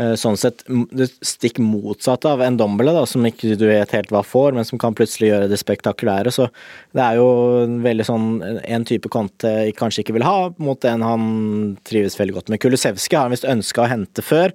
Eh, 0.00 0.14
sånn 0.16 0.38
sett 0.38 0.62
det 0.96 1.08
stikk 1.26 1.58
motsatte 1.60 2.30
av 2.30 2.40
en 2.44 2.56
Dombele, 2.56 2.92
da, 2.96 3.02
som 3.08 3.24
ikke 3.26 3.56
du 3.58 3.66
vet 3.68 3.90
helt 3.92 4.12
hva 4.14 4.22
får, 4.24 4.54
men 4.56 4.64
som 4.64 4.80
kan 4.80 4.94
plutselig 4.96 5.28
gjøre 5.28 5.48
det 5.50 5.58
spektakulære. 5.60 6.32
Så 6.32 6.46
det 6.96 7.02
er 7.04 7.18
jo 7.18 7.26
veldig 7.84 8.06
sånn 8.08 8.28
en 8.46 8.86
type 8.88 9.10
Conte 9.12 9.52
kanskje 9.76 10.04
ikke 10.04 10.16
vil 10.16 10.24
ha, 10.24 10.52
mot 10.62 10.86
en 10.88 11.04
han 11.04 11.26
trives 11.88 12.16
veldig 12.20 12.38
godt 12.38 12.52
med. 12.52 12.62
Kulusevski 12.62 13.18
har 13.18 13.28
han 13.28 13.34
visst 13.34 13.48
ønska 13.48 13.84
å 13.84 13.90
hente 13.90 14.24
før, 14.24 14.54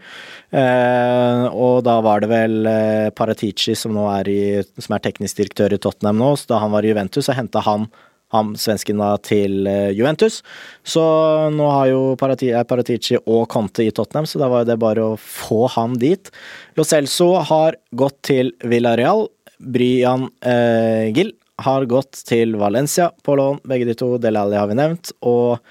eh, 0.56 1.46
og 1.52 1.84
da 1.86 2.00
var 2.06 2.24
det 2.24 2.32
vel 2.32 2.72
eh, 2.72 3.12
Paratici 3.16 3.78
som 3.78 3.94
nå 3.94 4.08
er, 4.16 4.32
i, 4.32 4.42
som 4.82 4.98
er 4.98 5.06
teknisk 5.06 5.44
direktør 5.44 5.78
i 5.78 5.82
Tottenham 5.84 6.24
nå, 6.24 6.34
så 6.40 6.56
da 6.56 6.64
han 6.64 6.74
var 6.74 6.88
i 6.88 6.94
Juventus, 6.94 7.28
så 7.30 7.38
henta 7.38 7.62
han 7.68 7.90
han 8.36 8.54
svensken 8.60 9.02
da 9.02 9.14
til 9.24 9.66
eh, 9.70 9.94
Juventus. 9.96 10.42
Så 10.84 11.04
nå 11.56 11.70
har 11.72 11.90
jo 11.92 12.02
Paratici 12.20 13.18
og 13.22 13.48
Conte 13.52 13.86
i 13.86 13.94
Tottenham, 13.96 14.28
så 14.30 14.42
da 14.42 14.52
var 14.52 14.68
det 14.68 14.78
bare 14.82 15.14
å 15.14 15.16
få 15.20 15.66
han 15.78 15.98
dit. 16.02 16.32
Lo 16.78 16.86
Celso 16.88 17.32
har 17.50 17.80
gått 17.96 18.22
til 18.30 18.54
Villarreal. 18.68 19.28
Bryan 19.60 20.28
eh, 20.44 21.10
Gill 21.16 21.34
har 21.64 21.86
gått 21.88 22.20
til 22.28 22.58
Valencia 22.60 23.10
på 23.24 23.38
lån, 23.40 23.62
begge 23.68 23.88
de 23.88 23.96
to. 23.98 24.16
Del 24.20 24.36
Alli 24.40 24.60
har 24.60 24.68
vi 24.68 24.78
nevnt. 24.80 25.14
Og 25.24 25.62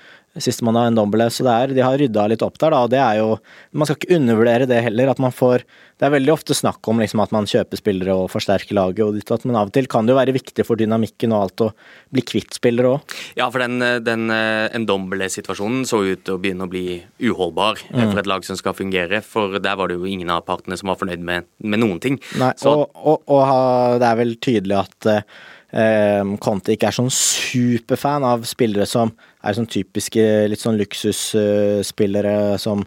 Sistemann 0.42 0.76
av 0.76 0.88
Ndombele, 0.90 1.28
så 1.30 1.44
det 1.46 1.54
er, 1.54 1.72
de 1.76 1.82
har 1.84 1.96
rydda 1.98 2.26
litt 2.32 2.42
opp 2.42 2.56
der, 2.58 2.74
da. 2.74 2.82
og 2.82 2.90
det 2.90 2.98
er 2.98 3.20
jo 3.20 3.36
Man 3.70 3.86
skal 3.86 3.98
ikke 4.00 4.16
undervurdere 4.16 4.66
det 4.66 4.80
heller, 4.82 5.12
at 5.12 5.20
man 5.22 5.34
får 5.34 5.62
Det 6.00 6.08
er 6.08 6.14
veldig 6.16 6.32
ofte 6.34 6.56
snakk 6.58 6.82
om 6.90 6.98
liksom, 7.02 7.22
at 7.22 7.34
man 7.34 7.46
kjøper 7.46 7.78
spillere 7.78 8.16
og 8.18 8.32
forsterker 8.32 8.74
laget 8.74 9.04
og 9.06 9.14
ditt 9.14 9.30
og 9.30 9.46
men 9.46 9.60
av 9.60 9.70
og 9.70 9.74
til 9.76 9.86
kan 9.90 10.06
det 10.06 10.14
jo 10.14 10.18
være 10.18 10.34
viktig 10.34 10.66
for 10.66 10.80
dynamikken 10.80 11.34
og 11.36 11.44
alt 11.44 11.64
å 11.66 11.70
bli 12.14 12.24
kvitt 12.26 12.56
spillere 12.56 12.96
òg. 12.96 13.14
Ja, 13.38 13.46
for 13.52 13.62
den, 13.62 13.78
den 14.02 14.26
en 14.34 14.84
Ndombele-situasjonen 14.84 15.84
så 15.88 16.02
ut 16.04 16.24
til 16.24 16.36
å 16.36 16.40
begynne 16.40 16.66
å 16.66 16.70
bli 16.70 16.98
uholdbar 17.22 17.80
eh, 17.80 18.02
mm. 18.02 18.10
for 18.10 18.22
et 18.22 18.30
lag 18.30 18.46
som 18.46 18.58
skal 18.58 18.76
fungere, 18.76 19.20
for 19.24 19.58
der 19.62 19.78
var 19.78 19.90
det 19.90 19.98
jo 19.98 20.08
ingen 20.08 20.32
av 20.32 20.44
partene 20.48 20.78
som 20.80 20.90
var 20.92 20.98
fornøyd 21.00 21.24
med, 21.24 21.48
med 21.64 21.82
noen 21.82 22.00
ting. 22.02 22.18
Nei, 22.40 22.52
så, 22.60 22.76
og, 22.84 22.86
og, 22.94 23.28
og, 23.34 24.00
det 24.02 24.08
er 24.10 24.20
vel 24.20 24.34
tydelig 24.42 24.80
at 24.80 25.10
eh, 25.10 26.34
Conte 26.42 26.74
ikke 26.74 26.90
er 26.90 26.98
sånn 26.98 27.12
superfan 27.12 28.26
av 28.26 28.46
spillere 28.48 28.88
som 28.88 29.14
er 29.44 29.56
sånn 29.56 29.70
typiske 29.70 30.24
litt 30.50 30.62
sånn 30.62 30.78
luksusspillere 30.80 32.56
som 32.62 32.84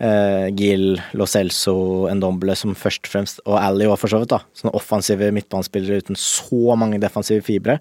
eh, 0.00 0.48
Gil, 0.56 0.94
Lo 1.18 1.28
Celso, 1.28 1.76
Endomble 2.10 2.56
som 2.58 2.76
først 2.78 3.06
og 3.06 3.14
fremst, 3.14 3.42
og 3.46 3.58
Ally 3.60 3.88
òg 3.90 3.98
for 4.00 4.12
så 4.12 4.22
vidt, 4.22 4.32
da. 4.32 4.40
Sånne 4.56 4.74
offensive 4.78 5.30
midtbanespillere 5.36 6.00
uten 6.04 6.18
så 6.18 6.76
mange 6.80 7.00
defensive 7.02 7.44
fibre. 7.46 7.78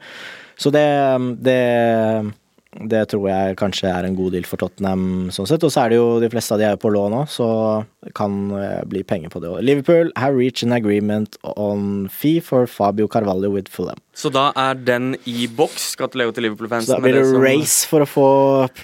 Så 0.60 0.72
det, 0.76 0.86
det 1.46 1.60
det 2.70 3.02
tror 3.10 3.24
jeg 3.26 3.56
kanskje 3.58 3.90
er 3.90 4.06
en 4.06 4.16
god 4.18 4.36
deal 4.36 4.46
for 4.46 4.62
Tottenham 4.62 5.32
sånn 5.34 5.48
sett. 5.50 5.64
Og 5.66 5.72
så 5.74 5.84
er 5.84 5.92
det 5.92 5.98
jo 5.98 6.20
de 6.22 6.30
fleste 6.30 6.54
av 6.54 6.62
de 6.62 6.68
er 6.68 6.76
jo 6.76 6.82
på 6.84 6.92
lån 6.94 7.16
òg, 7.18 7.32
så 7.34 7.48
det 8.06 8.14
kan 8.18 8.36
eh, 8.54 8.84
bli 8.90 9.02
penger 9.10 9.34
på 9.34 9.42
det 9.42 9.50
òg. 9.50 9.64
Liverpool 9.66 10.12
have 10.20 10.38
reached 10.38 10.68
an 10.68 10.76
agreement 10.78 11.40
on 11.58 12.06
fee 12.14 12.38
for 12.46 12.70
Fabio 12.70 13.10
Carvalho 13.10 13.50
with 13.56 13.74
Fulham. 13.74 13.98
Så 14.14 14.30
da 14.34 14.50
er 14.60 14.78
den 14.78 15.16
i 15.30 15.48
boks. 15.48 15.96
Gratulerer 15.98 16.36
til 16.36 16.46
Liverpool-fansen. 16.46 16.92
Så 16.92 17.00
da 17.00 17.04
blir 17.08 17.18
det, 17.18 17.26
det 17.32 17.42
race 17.42 17.90
for 17.90 18.06
å 18.06 18.10
få 18.10 18.30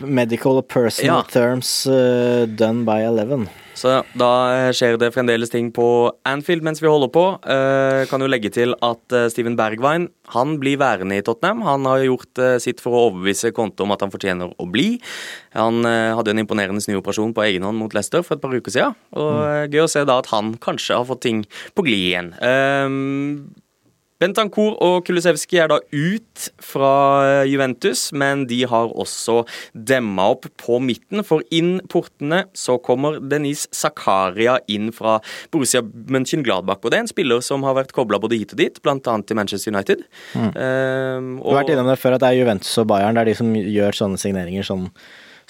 medical 0.02 0.64
og 0.64 0.68
personal 0.72 1.22
ja. 1.22 1.30
terms 1.30 1.78
uh, 1.86 2.50
done 2.50 2.88
by 2.88 3.04
11. 3.06 3.46
Så 3.76 3.92
da 4.18 4.32
skjer 4.76 4.96
det 5.00 5.12
fremdeles 5.14 5.52
ting 5.52 5.70
på 5.76 5.88
Anfield 6.28 6.64
mens 6.66 6.82
vi 6.82 6.90
holder 6.90 7.12
på. 7.12 7.26
Uh, 7.44 8.06
kan 8.10 8.24
jo 8.24 8.30
legge 8.32 8.52
til 8.56 8.76
at 8.86 9.16
uh, 9.16 9.28
Steven 9.32 9.58
Bergwijn 9.60 10.08
han 10.32 10.56
blir 10.62 10.80
værende 10.82 11.20
i 11.20 11.26
Tottenham. 11.26 11.66
Han 11.68 11.86
har 11.90 12.06
gjort 12.06 12.42
uh, 12.42 12.56
sitt 12.64 12.82
for 12.84 12.96
å 12.96 13.04
overbevise 13.10 13.52
Konto 13.56 13.86
om 13.86 13.94
at 13.96 14.06
han 14.06 14.14
fortjener 14.14 14.56
å 14.56 14.70
bli. 14.72 14.96
Han 15.56 15.86
hadde 15.86 16.34
en 16.34 16.42
imponerende 16.42 16.84
snuoperasjon 16.84 17.36
på 17.36 17.44
egen 17.46 17.64
hånd 17.64 17.80
mot 17.80 17.94
Leicester 17.96 18.24
for 18.26 18.36
et 18.36 18.44
par 18.44 18.56
uker 18.56 18.74
siden. 18.74 18.98
Og 19.16 19.30
mm. 19.36 19.76
gøy 19.76 19.84
å 19.86 19.92
se 19.92 20.04
da 20.08 20.18
at 20.20 20.32
han 20.34 20.56
kanskje 20.64 20.98
har 20.98 21.08
fått 21.08 21.24
ting 21.28 21.46
på 21.78 21.86
glid 21.86 22.10
igjen. 22.10 22.34
Bentancour 24.24 24.78
og 24.84 25.02
Kulusevski 25.08 25.58
er 25.60 25.68
da 25.72 25.82
ut 25.92 26.46
fra 26.64 26.92
eh, 27.26 27.50
Juventus, 27.52 28.08
men 28.16 28.46
de 28.48 28.62
har 28.70 28.94
også 28.96 29.42
demma 29.76 30.30
opp 30.36 30.48
på 30.62 30.80
midten. 30.80 31.20
For 31.28 31.44
inn 31.56 31.82
portene 31.92 32.46
så 32.56 32.78
kommer 32.80 33.20
Denise 33.20 33.68
Zakaria 33.76 34.56
inn 34.72 34.94
fra 34.96 35.18
Borussia 35.52 35.84
Mönchengladbach. 35.84 36.80
Og 36.84 36.94
det 36.94 37.02
er 37.02 37.06
en 37.06 37.12
spiller 37.12 37.44
som 37.44 37.68
har 37.68 37.76
vært 37.76 37.92
kobla 37.96 38.22
både 38.24 38.40
hit 38.40 38.56
og 38.56 38.64
dit, 38.64 38.80
bl.a. 38.80 38.96
til 39.04 39.40
Manchester 39.42 39.76
United. 39.76 40.08
Mm. 40.32 40.48
Um, 40.48 41.30
og... 41.42 41.52
Du 41.52 41.52
har 41.52 41.62
vært 41.62 41.76
innom 41.76 41.92
det 41.92 42.00
før 42.00 42.16
at 42.16 42.24
det 42.24 42.32
er 42.32 42.40
Juventus 42.40 42.74
og 42.82 42.90
Bayern 42.94 43.20
det 43.20 43.26
er 43.26 43.34
de 43.34 43.38
som 43.44 43.52
gjør 43.56 44.00
sånne 44.00 44.20
signeringer 44.22 44.68
sånn 44.68 44.90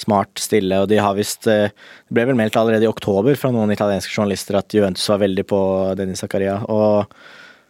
smart, 0.02 0.34
stille, 0.42 0.82
og 0.84 0.90
de 0.92 0.98
har 1.00 1.16
visst 1.16 1.48
eh, 1.48 1.70
Det 1.72 2.16
ble 2.18 2.26
vel 2.28 2.36
meldt 2.36 2.58
allerede 2.60 2.84
i 2.84 2.90
oktober 2.90 3.38
fra 3.40 3.54
noen 3.56 3.72
italienske 3.72 4.12
journalister 4.12 4.58
at 4.60 4.74
Juventus 4.76 5.06
var 5.08 5.22
veldig 5.22 5.46
på 5.48 5.60
Denise 5.96 6.26
Zakaria. 6.26 6.58
og 6.68 7.14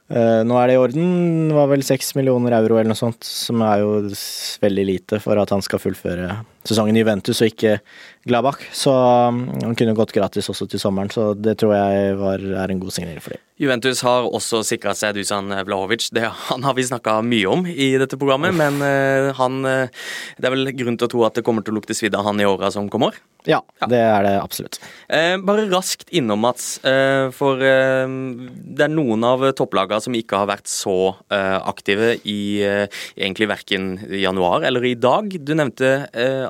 nå 0.09 0.57
er 0.59 0.69
det 0.69 0.75
i 0.75 0.81
orden. 0.81 1.07
Det 1.49 1.55
var 1.57 1.69
vel 1.71 1.85
seks 1.85 2.11
millioner 2.17 2.53
euro 2.59 2.77
eller 2.77 2.91
noe 2.91 2.99
sånt, 2.99 3.25
som 3.25 3.63
er 3.65 3.81
jo 3.81 3.95
veldig 4.61 4.85
lite 4.85 5.21
for 5.23 5.39
at 5.41 5.53
han 5.53 5.63
skal 5.65 5.81
fullføre 5.81 6.27
sesongen 6.65 6.97
i 6.97 7.03
Juventus 7.03 7.41
og 7.41 7.51
ikke 7.51 7.77
Gladbach. 8.25 8.63
Så 8.73 8.91
um, 8.91 9.43
han 9.61 9.75
kunne 9.77 9.93
gått 9.97 10.13
gratis 10.15 10.49
også 10.49 10.65
til 10.69 10.81
sommeren, 10.81 11.11
så 11.13 11.33
det 11.37 11.59
tror 11.61 11.75
jeg 11.75 12.15
var, 12.17 12.41
er 12.65 12.73
en 12.73 12.81
god 12.81 12.95
signering 12.95 13.21
for 13.21 13.35
dem. 13.35 13.43
Juventus 13.61 14.01
har 14.03 14.25
også 14.27 14.63
sikra 14.67 14.95
seg 14.97 15.15
Dusan 15.15 15.53
Vlahovic. 15.67 16.09
Det, 16.15 16.25
han 16.49 16.65
har 16.65 16.75
vi 16.75 16.87
snakka 16.89 17.19
mye 17.23 17.51
om 17.51 17.63
i 17.69 17.93
dette 18.01 18.17
programmet, 18.19 18.55
Uff. 18.55 18.59
men 18.59 18.81
uh, 18.81 19.29
han 19.37 19.61
uh, 19.63 20.09
Det 20.35 20.49
er 20.49 20.55
vel 20.57 20.73
grunn 20.75 20.97
til 20.99 21.07
å 21.07 21.13
tro 21.13 21.23
at 21.27 21.37
det 21.37 21.45
kommer 21.45 21.65
til 21.65 21.75
å 21.75 21.79
lukte 21.79 21.95
svidd 21.97 22.17
av 22.17 22.25
han 22.27 22.41
i 22.41 22.49
åra 22.49 22.73
som 22.73 22.89
kommer? 22.91 23.15
Ja, 23.45 23.59
ja, 23.79 23.87
det 23.89 23.99
er 24.01 24.23
det 24.25 24.33
absolutt. 24.41 24.79
Eh, 25.07 25.35
bare 25.45 25.67
raskt 25.69 26.09
innom, 26.15 26.41
Mats. 26.41 26.79
Eh, 26.85 27.29
for 27.35 27.61
eh, 27.61 28.05
det 28.09 28.87
er 28.87 28.93
noen 28.93 29.25
av 29.27 29.43
topplagene 29.57 30.01
som 30.01 30.17
ikke 30.17 30.41
har 30.41 30.49
vært 30.49 30.69
så 30.69 30.95
aktive 31.35 32.15
i 32.27 32.63
egentlig 32.63 33.47
verken 33.49 33.87
januar 34.09 34.65
eller 34.67 34.85
i 34.87 34.95
dag. 34.97 35.29
Du 35.45 35.53
nevnte 35.57 35.89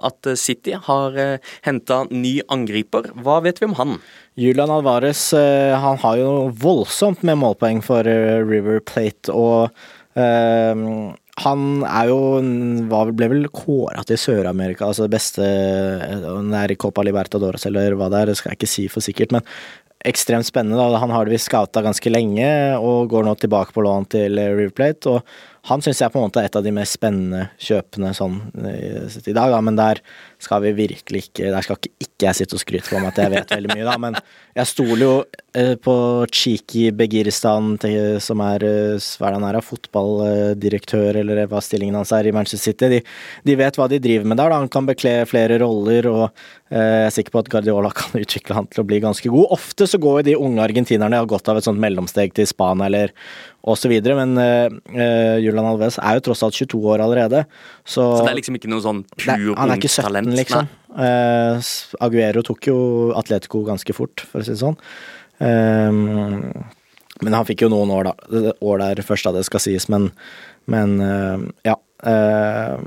at 0.06 0.32
City 0.40 0.76
har 0.88 1.18
uh, 1.18 1.52
henta 1.66 2.04
ny 2.12 2.38
angriper. 2.52 3.12
Hva 3.26 3.42
vet 3.46 3.62
vi 3.62 3.70
om 3.70 3.76
han? 3.80 4.00
Julian 4.40 4.72
Alvarez 4.74 5.30
han 5.32 6.00
har 6.02 6.18
jo 6.20 6.32
voldsomt 6.60 7.22
med 7.24 7.40
målpoeng 7.40 7.80
for 7.86 8.04
River 8.04 8.82
Plate. 8.84 9.32
og 9.32 9.72
han 10.16 11.64
er 11.84 12.10
jo 12.12 12.20
ble 13.16 13.30
vel 13.32 13.48
kåra 13.52 14.04
til 14.08 14.20
Sør-Amerika, 14.20 14.88
altså 14.88 15.08
det 15.08 15.16
beste 15.16 15.44
i 15.44 16.78
Copa 16.80 17.04
Libertadores 17.04 17.66
eller 17.68 17.96
hva 18.00 18.08
det 18.12 18.22
er, 18.22 18.32
det 18.32 18.38
skal 18.40 18.54
jeg 18.54 18.60
ikke 18.62 18.72
si 18.72 18.86
for 18.92 19.04
sikkert, 19.04 19.36
men 19.36 19.44
ekstremt 20.06 20.48
spennende. 20.48 20.78
da, 20.78 20.98
Han 20.98 21.10
har 21.10 21.26
det 21.26 21.36
visst 21.36 21.50
scouta 21.50 21.82
ganske 21.82 22.10
lenge 22.12 22.48
og 22.78 23.10
går 23.10 23.26
nå 23.26 23.36
tilbake 23.42 23.74
på 23.74 23.84
lån 23.86 24.10
til 24.10 24.38
River 24.38 24.70
Plate. 24.70 25.10
og 25.10 25.22
han 25.66 25.82
syns 25.82 26.02
jeg 26.02 26.14
på 26.14 26.22
en 26.22 26.28
måte 26.28 26.42
er 26.42 26.50
et 26.50 26.58
av 26.60 26.66
de 26.66 26.74
mest 26.76 26.98
spennende 26.98 27.48
kjøpene 27.62 28.12
sånn 28.18 28.40
i 28.56 29.34
dag, 29.34 29.50
da, 29.54 29.62
men 29.66 29.78
der 29.80 30.02
skal 30.42 30.62
vi 30.66 30.74
virkelig 30.78 31.26
ikke 31.26 31.52
Der 31.54 31.66
skal 31.66 31.80
ikke, 31.80 31.92
ikke 32.04 32.28
jeg 32.28 32.38
sitte 32.38 32.58
og 32.58 32.62
skryte 32.62 32.92
på 32.92 33.00
meg 33.00 33.14
at 33.14 33.22
jeg 33.24 33.34
vet 33.34 33.54
veldig 33.56 33.72
mye, 33.74 33.88
da, 33.88 33.96
men 34.02 34.20
jeg 34.56 34.70
stoler 34.70 35.04
jo 35.04 35.16
eh, 35.58 35.74
på 35.76 35.94
Chiki 36.32 36.86
Begiristan, 36.96 37.74
som 38.24 38.44
er 38.46 38.64
eh, 38.64 39.08
hva 39.20 39.28
er 39.28 39.36
han 39.36 39.48
er, 39.50 39.58
fotballdirektør, 39.66 41.20
eller 41.20 41.42
hva 41.52 41.60
stillingen 41.64 41.98
hans 42.00 42.14
er 42.16 42.30
i 42.30 42.32
Manchester 42.36 42.72
City. 42.72 42.88
De, 42.94 43.02
de 43.50 43.58
vet 43.60 43.76
hva 43.76 43.90
de 43.92 44.00
driver 44.00 44.30
med 44.32 44.40
der. 44.40 44.54
da, 44.54 44.62
Han 44.64 44.72
kan 44.72 44.88
bekle 44.88 45.18
flere 45.28 45.60
roller, 45.60 46.08
og 46.08 46.24
eh, 46.72 46.80
jeg 46.80 47.10
er 47.10 47.16
sikker 47.18 47.36
på 47.36 47.44
at 47.44 47.52
Guardiola 47.52 47.92
kan 48.00 48.16
utvikle 48.22 48.56
han 48.62 48.70
til 48.72 48.86
å 48.86 48.88
bli 48.88 49.02
ganske 49.04 49.34
god. 49.34 49.58
Ofte 49.58 49.90
så 49.92 50.00
går 50.00 50.22
jo 50.22 50.28
de 50.30 50.38
unge 50.40 50.64
argentinerne 50.64 51.20
har 51.20 51.28
gått 51.28 51.52
av 51.52 51.60
et 51.60 51.68
sånt 51.68 51.84
mellomsteg 51.84 52.32
til 52.40 52.48
Spania 52.48 52.88
eller 52.88 53.16
osv. 53.66 53.94
Men 54.18 54.38
uh, 54.38 55.36
Julian 55.42 55.68
Alves 55.68 56.00
er 56.02 56.20
jo 56.20 56.26
tross 56.30 56.44
alt 56.46 56.58
22 56.58 56.80
år 56.94 57.04
allerede. 57.06 57.44
Så, 57.84 58.02
så 58.02 58.24
det 58.24 58.34
er 58.34 58.40
liksom 58.40 58.60
ikke 58.60 58.72
noe 58.72 58.84
sånn 58.86 59.04
pur 59.16 59.34
ungt 59.34 59.36
talent? 59.36 59.60
Han 59.62 59.76
er 59.76 59.82
ikke 59.82 59.94
17, 59.96 60.34
liksom. 60.40 60.72
Uh, 60.96 61.74
Aguero 62.06 62.46
tok 62.46 62.70
jo 62.70 62.80
Atletico 63.20 63.66
ganske 63.68 63.96
fort, 63.98 64.24
for 64.30 64.42
å 64.42 64.48
si 64.48 64.54
det 64.54 64.62
sånn. 64.62 64.78
Um, 65.44 66.54
men 67.24 67.36
han 67.36 67.48
fikk 67.48 67.66
jo 67.66 67.72
noen 67.72 67.92
år, 67.96 68.12
da. 68.12 68.54
År 68.64 68.82
der 68.84 69.04
først, 69.08 69.28
da 69.28 69.36
det 69.36 69.46
skal 69.48 69.64
sies. 69.64 69.90
Men, 69.92 70.10
men 70.72 70.98
uh, 71.02 71.44
ja. 71.68 71.78
Uh, 72.06 72.80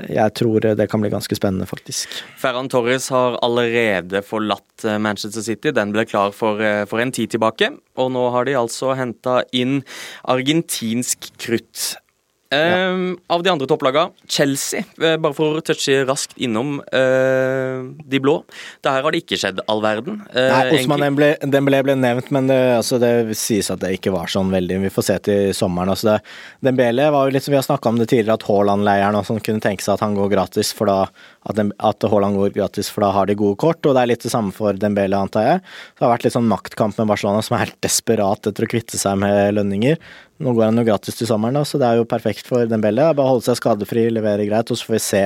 jeg 0.00 0.32
tror 0.38 0.64
det 0.64 0.86
kan 0.88 1.02
bli 1.02 1.10
ganske 1.12 1.36
spennende, 1.36 1.66
faktisk. 1.68 2.08
Ferran 2.40 2.70
Torres 2.72 3.10
har 3.12 3.36
allerede 3.44 4.22
forlatt 4.24 4.86
eh, 4.88 4.96
Manchester 5.02 5.44
City. 5.44 5.72
Den 5.76 5.92
ble 5.92 6.06
klar 6.08 6.32
for, 6.32 6.62
eh, 6.64 6.84
for 6.88 7.02
en 7.02 7.12
tid 7.12 7.34
tilbake. 7.34 7.68
Og 8.00 8.08
nå 8.14 8.22
har 8.32 8.48
de 8.48 8.56
altså 8.56 8.94
henta 8.96 9.42
inn 9.52 9.82
argentinsk 10.24 11.28
krutt. 11.36 11.92
Um, 12.52 13.14
av 13.32 13.40
de 13.44 13.48
andre 13.48 13.66
topplagene, 13.68 14.12
Chelsea, 14.28 14.84
uh, 15.00 15.16
bare 15.16 15.32
for 15.36 15.56
å 15.56 15.62
touche 15.64 16.02
raskt 16.04 16.34
innom 16.42 16.74
uh, 16.84 17.80
de 18.04 18.20
blå. 18.20 18.34
Der 18.84 19.00
har 19.00 19.14
det 19.14 19.22
ikke 19.22 19.38
skjedd 19.40 19.62
all 19.72 19.80
verden. 19.84 20.20
Uh, 20.34 20.50
Nei, 20.50 20.80
Osman 20.82 21.06
Dembélé, 21.40 21.80
ble 21.86 21.96
nevnt, 21.96 22.28
men 22.34 22.50
det, 22.50 22.58
altså, 22.76 23.00
det, 23.00 23.12
sies 23.40 23.72
at 23.72 23.80
det 23.80 23.94
ikke 23.96 24.12
var 24.12 24.28
sånn 24.32 24.52
veldig. 24.52 24.82
Vi 24.84 24.92
får 24.92 25.08
se 25.08 25.18
til 25.30 25.54
sommeren. 25.56 25.94
Altså, 25.94 26.18
Dembélé 26.64 27.08
var 27.14 27.28
jo 27.28 27.36
litt 27.36 27.46
som 27.46 27.54
vi 27.54 27.60
har 27.60 27.66
snakka 27.66 27.88
om 27.88 28.02
det 28.02 28.10
tidligere, 28.12 28.36
at 28.36 28.48
Haaland-leieren 28.48 29.16
og 29.16 29.28
sånn 29.30 29.40
kunne 29.44 29.64
tenke 29.64 29.86
seg 29.86 29.96
at 29.96 30.04
han 30.04 30.18
går 30.18 30.34
gratis, 30.34 30.74
for 30.76 30.92
da 30.92 30.98
at, 31.48 31.58
at 31.58 32.06
Haaland 32.10 32.38
går 32.38 32.54
gratis, 32.54 32.90
for 32.92 33.04
da 33.04 33.10
har 33.16 33.28
de 33.28 33.38
gode 33.38 33.58
kort. 33.60 33.80
Og 33.86 33.96
det 33.96 34.02
er 34.02 34.10
litt 34.12 34.26
det 34.26 34.32
samme 34.32 34.54
for 34.54 34.78
Dembele, 34.78 35.18
antar 35.18 35.46
jeg. 35.46 35.62
Det 35.96 36.06
har 36.06 36.12
vært 36.14 36.26
litt 36.26 36.36
sånn 36.36 36.50
maktkamp 36.50 36.98
med 37.00 37.10
Barcelona, 37.10 37.42
som 37.42 37.56
er 37.56 37.64
helt 37.66 37.80
desperat 37.84 38.50
etter 38.50 38.66
å 38.66 38.70
kvitte 38.70 39.00
seg 39.00 39.18
med 39.22 39.56
lønninger. 39.58 39.98
Nå 40.42 40.54
går 40.56 40.68
han 40.68 40.82
jo 40.82 40.86
gratis 40.86 41.18
til 41.18 41.30
sommeren, 41.30 41.58
da, 41.58 41.66
så 41.66 41.80
det 41.82 41.88
er 41.88 42.00
jo 42.00 42.08
perfekt 42.08 42.48
for 42.50 42.68
Dembele. 42.70 43.10
Bare 43.18 43.34
holde 43.34 43.46
seg 43.48 43.58
skadefri, 43.60 44.06
levere 44.12 44.46
greit, 44.48 44.70
og 44.70 44.78
så 44.78 44.90
får 44.90 44.98
vi 44.98 45.04
se 45.08 45.24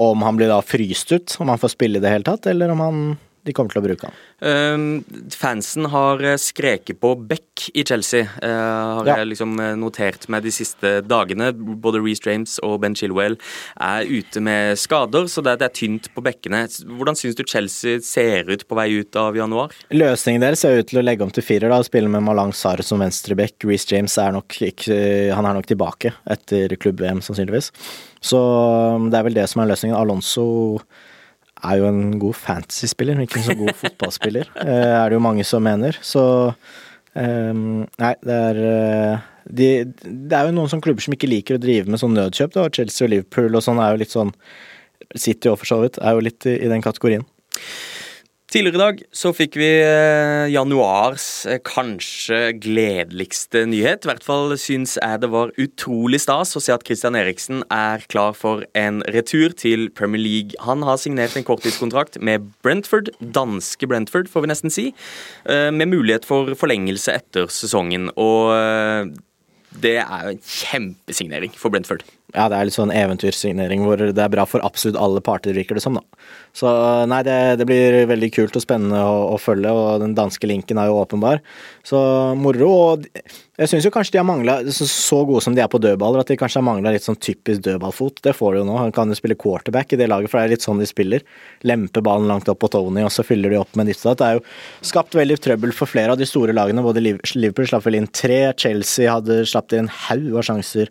om 0.00 0.22
han 0.22 0.38
blir 0.38 0.50
da 0.50 0.60
fryst 0.62 1.10
ut, 1.12 1.34
om 1.42 1.50
han 1.50 1.60
får 1.60 1.74
spille 1.74 1.98
i 1.98 2.04
det 2.04 2.12
hele 2.12 2.26
tatt, 2.26 2.46
eller 2.50 2.70
om 2.72 2.84
han 2.84 3.02
de 3.46 3.54
kommer 3.56 3.72
til 3.72 3.80
å 3.80 3.84
bruke 3.84 4.08
han. 4.08 4.16
Uh, 4.40 5.28
fansen 5.32 5.88
har 5.92 6.20
eh, 6.24 6.36
skreket 6.40 7.00
på 7.00 7.14
Beck 7.28 7.68
i 7.76 7.84
Chelsea, 7.88 8.26
uh, 8.42 9.00
har 9.00 9.08
ja. 9.08 9.16
jeg 9.20 9.30
liksom 9.32 9.54
eh, 9.60 9.72
notert 9.80 10.26
meg 10.32 10.44
de 10.44 10.52
siste 10.52 10.92
dagene. 11.08 11.50
Både 11.56 12.02
Reece 12.04 12.26
James 12.28 12.58
og 12.66 12.78
Ben 12.84 12.96
Chilwell 12.96 13.38
er 13.80 14.08
ute 14.08 14.44
med 14.44 14.76
skader, 14.80 15.28
så 15.32 15.44
det, 15.44 15.56
er 15.64 15.72
tynt 15.76 16.10
på 16.14 16.24
bekkene. 16.24 16.66
Hvordan 17.00 17.18
syns 17.18 17.38
du 17.38 17.44
Chelsea 17.48 18.04
ser 18.04 18.48
ut 18.50 18.66
på 18.68 18.78
vei 18.78 18.88
ut 19.00 19.20
av 19.20 19.36
januar? 19.36 19.74
Løsningen 19.92 20.44
deres 20.44 20.64
ser 20.64 20.80
ut 20.80 20.90
til 20.92 21.00
å 21.00 21.06
legge 21.06 21.24
om 21.24 21.32
til 21.32 21.44
firer, 21.44 21.72
da, 21.72 21.80
spille 21.86 22.12
med 22.12 22.24
Malang 22.26 22.52
Sarr 22.56 22.84
som 22.84 23.00
venstreback. 23.00 23.56
Reece 23.64 23.94
James 23.94 24.16
er 24.20 24.36
nok, 24.36 24.60
han 24.60 25.48
er 25.48 25.56
nok 25.56 25.68
tilbake 25.68 26.12
etter 26.28 26.76
klubb-VM, 26.80 27.24
sannsynligvis. 27.24 27.72
Så 28.20 28.40
det 29.08 29.16
er 29.16 29.24
vel 29.24 29.36
det 29.36 29.48
som 29.48 29.62
er 29.62 29.72
løsningen. 29.72 29.96
Alonso 29.96 30.44
er 31.64 31.80
jo 31.80 31.88
en 31.88 32.18
god 32.20 32.36
fantasy-spiller, 32.38 33.16
men 33.16 33.26
ikke 33.26 33.40
en 33.40 33.48
så 33.48 33.58
god 33.58 33.74
fotballspiller, 33.80 34.52
eh, 34.66 34.94
er 34.96 35.10
det 35.10 35.18
jo 35.18 35.24
mange 35.24 35.46
som 35.46 35.64
mener. 35.64 35.98
Så 36.04 36.22
um, 37.14 37.62
Nei, 38.00 38.14
det 38.26 38.40
er 38.48 38.60
eh, 38.64 39.28
de, 39.50 39.70
Det 40.04 40.36
er 40.36 40.48
jo 40.48 40.56
noen 40.56 40.70
sånne 40.70 40.84
klubber 40.84 41.04
som 41.04 41.16
ikke 41.16 41.30
liker 41.30 41.58
å 41.58 41.62
drive 41.62 41.90
med 41.90 42.02
sånn 42.02 42.16
nødkjøp, 42.16 42.54
da. 42.56 42.68
Chelsea 42.74 43.06
og 43.06 43.14
Liverpool 43.14 43.56
og 43.58 43.64
sånn 43.66 43.80
er 43.82 43.94
jo 43.94 44.02
litt 44.04 44.14
sånn 44.14 44.34
City 45.18 45.50
og 45.50 45.58
for 45.58 45.70
så 45.70 45.80
vidt 45.82 45.98
er 45.98 46.14
jo 46.14 46.22
litt 46.22 46.46
i, 46.46 46.54
i 46.60 46.70
den 46.70 46.84
kategorien. 46.84 47.24
Tidligere 48.50 48.74
i 48.74 48.82
dag 48.82 49.02
så 49.14 49.30
fikk 49.30 49.54
vi 49.60 49.66
eh, 49.78 50.48
januars 50.50 51.46
eh, 51.46 51.60
kanskje 51.62 52.48
gledeligste 52.58 53.62
nyhet. 53.70 54.02
I 54.02 54.10
hvert 54.10 54.26
fall 54.26 54.56
syns 54.58 54.96
jeg 54.98 55.20
det 55.22 55.30
var 55.30 55.52
utrolig 55.54 56.18
stas 56.24 56.56
å 56.58 56.62
se 56.64 56.74
at 56.74 56.82
Christian 56.82 57.14
Eriksen 57.14 57.62
er 57.70 58.02
klar 58.10 58.34
for 58.34 58.66
en 58.74 59.04
retur 59.14 59.54
til 59.54 59.86
Premier 59.94 60.24
League. 60.24 60.58
Han 60.66 60.82
har 60.82 60.98
signert 60.98 61.38
en 61.38 61.46
korttidskontrakt 61.46 62.18
med 62.18 62.50
Brentford, 62.66 63.12
danske 63.22 63.86
Brentford 63.86 64.26
får 64.32 64.42
vi 64.42 64.50
nesten 64.50 64.74
si, 64.74 64.88
eh, 65.46 65.70
med 65.70 65.94
mulighet 65.94 66.26
for 66.26 66.50
forlengelse 66.58 67.14
etter 67.22 67.46
sesongen. 67.54 68.10
Og 68.18 68.50
det 69.78 70.00
er 70.02 70.26
jo 70.26 70.34
en 70.34 70.42
kjempesignering 70.42 71.54
for 71.54 71.70
Brentford. 71.70 72.02
Ja, 72.30 72.46
det 72.46 72.56
er 72.58 72.68
litt 72.68 72.76
sånn 72.76 72.92
eventyrsignering 72.94 73.82
hvor 73.82 73.98
det 73.98 74.22
er 74.22 74.30
bra 74.30 74.44
for 74.46 74.62
absolutt 74.62 74.98
alle 75.00 75.22
parter, 75.24 75.54
virker 75.56 75.78
det 75.78 75.82
som, 75.82 75.96
da. 75.98 76.26
Så 76.54 76.70
nei, 77.10 77.20
det, 77.26 77.36
det 77.58 77.66
blir 77.66 77.96
veldig 78.10 78.30
kult 78.34 78.56
og 78.58 78.62
spennende 78.62 79.00
å, 79.02 79.16
å, 79.34 79.38
følge, 79.40 79.70
og 79.74 80.02
den 80.02 80.14
danske 80.18 80.46
linken 80.50 80.78
er 80.78 80.90
jo 80.90 81.00
åpenbar. 81.02 81.40
Så 81.86 81.98
moro. 82.38 82.70
Og 82.70 83.06
jeg 83.60 83.70
syns 83.70 83.86
jo 83.86 83.92
kanskje 83.94 84.16
de 84.16 84.20
har 84.22 84.28
mangla, 84.28 84.56
så 84.70 85.20
gode 85.26 85.42
som 85.44 85.56
de 85.56 85.62
er 85.62 85.70
på 85.70 85.80
dødballer, 85.82 86.22
at 86.22 86.30
de 86.30 86.38
kanskje 86.40 86.60
har 86.60 86.66
mangla 86.66 86.94
litt 86.94 87.06
sånn 87.06 87.18
typisk 87.18 87.64
dødballfot. 87.66 88.22
Det 88.26 88.34
får 88.36 88.54
de 88.54 88.62
jo 88.62 88.66
nå. 88.68 88.76
Han 88.78 88.94
kan 88.94 89.10
jo 89.10 89.18
spille 89.18 89.38
quarterback 89.38 89.94
i 89.94 90.00
det 90.00 90.10
laget, 90.10 90.32
for 90.32 90.40
det 90.40 90.48
er 90.48 90.54
litt 90.54 90.66
sånn 90.66 90.82
de 90.82 90.88
spiller. 90.90 91.26
Lempe 91.66 92.02
ballen 92.06 92.30
langt 92.30 92.50
opp 92.50 92.62
på 92.62 92.70
Tony, 92.72 93.02
og 93.06 93.14
så 93.14 93.26
fyller 93.26 93.54
de 93.54 93.60
opp 93.60 93.74
med 93.78 93.90
ditt 93.90 94.02
og 94.04 94.12
datt. 94.12 94.22
Det 94.22 94.28
er 94.28 94.38
jo 94.38 94.90
skapt 94.92 95.18
veldig 95.18 95.40
trøbbel 95.46 95.74
for 95.76 95.90
flere 95.90 96.14
av 96.14 96.20
de 96.20 96.28
store 96.30 96.54
lagene. 96.56 96.86
Både 96.86 97.02
Liverpool 97.02 97.70
slapp 97.70 97.86
vel 97.86 98.00
inn 98.00 98.10
tre, 98.14 98.42
Chelsea 98.58 99.10
hadde 99.10 99.42
slapp 99.50 99.74
inn 99.74 99.86
en 99.86 99.92
haug 100.08 100.40
av 100.40 100.46
sjanser. 100.50 100.90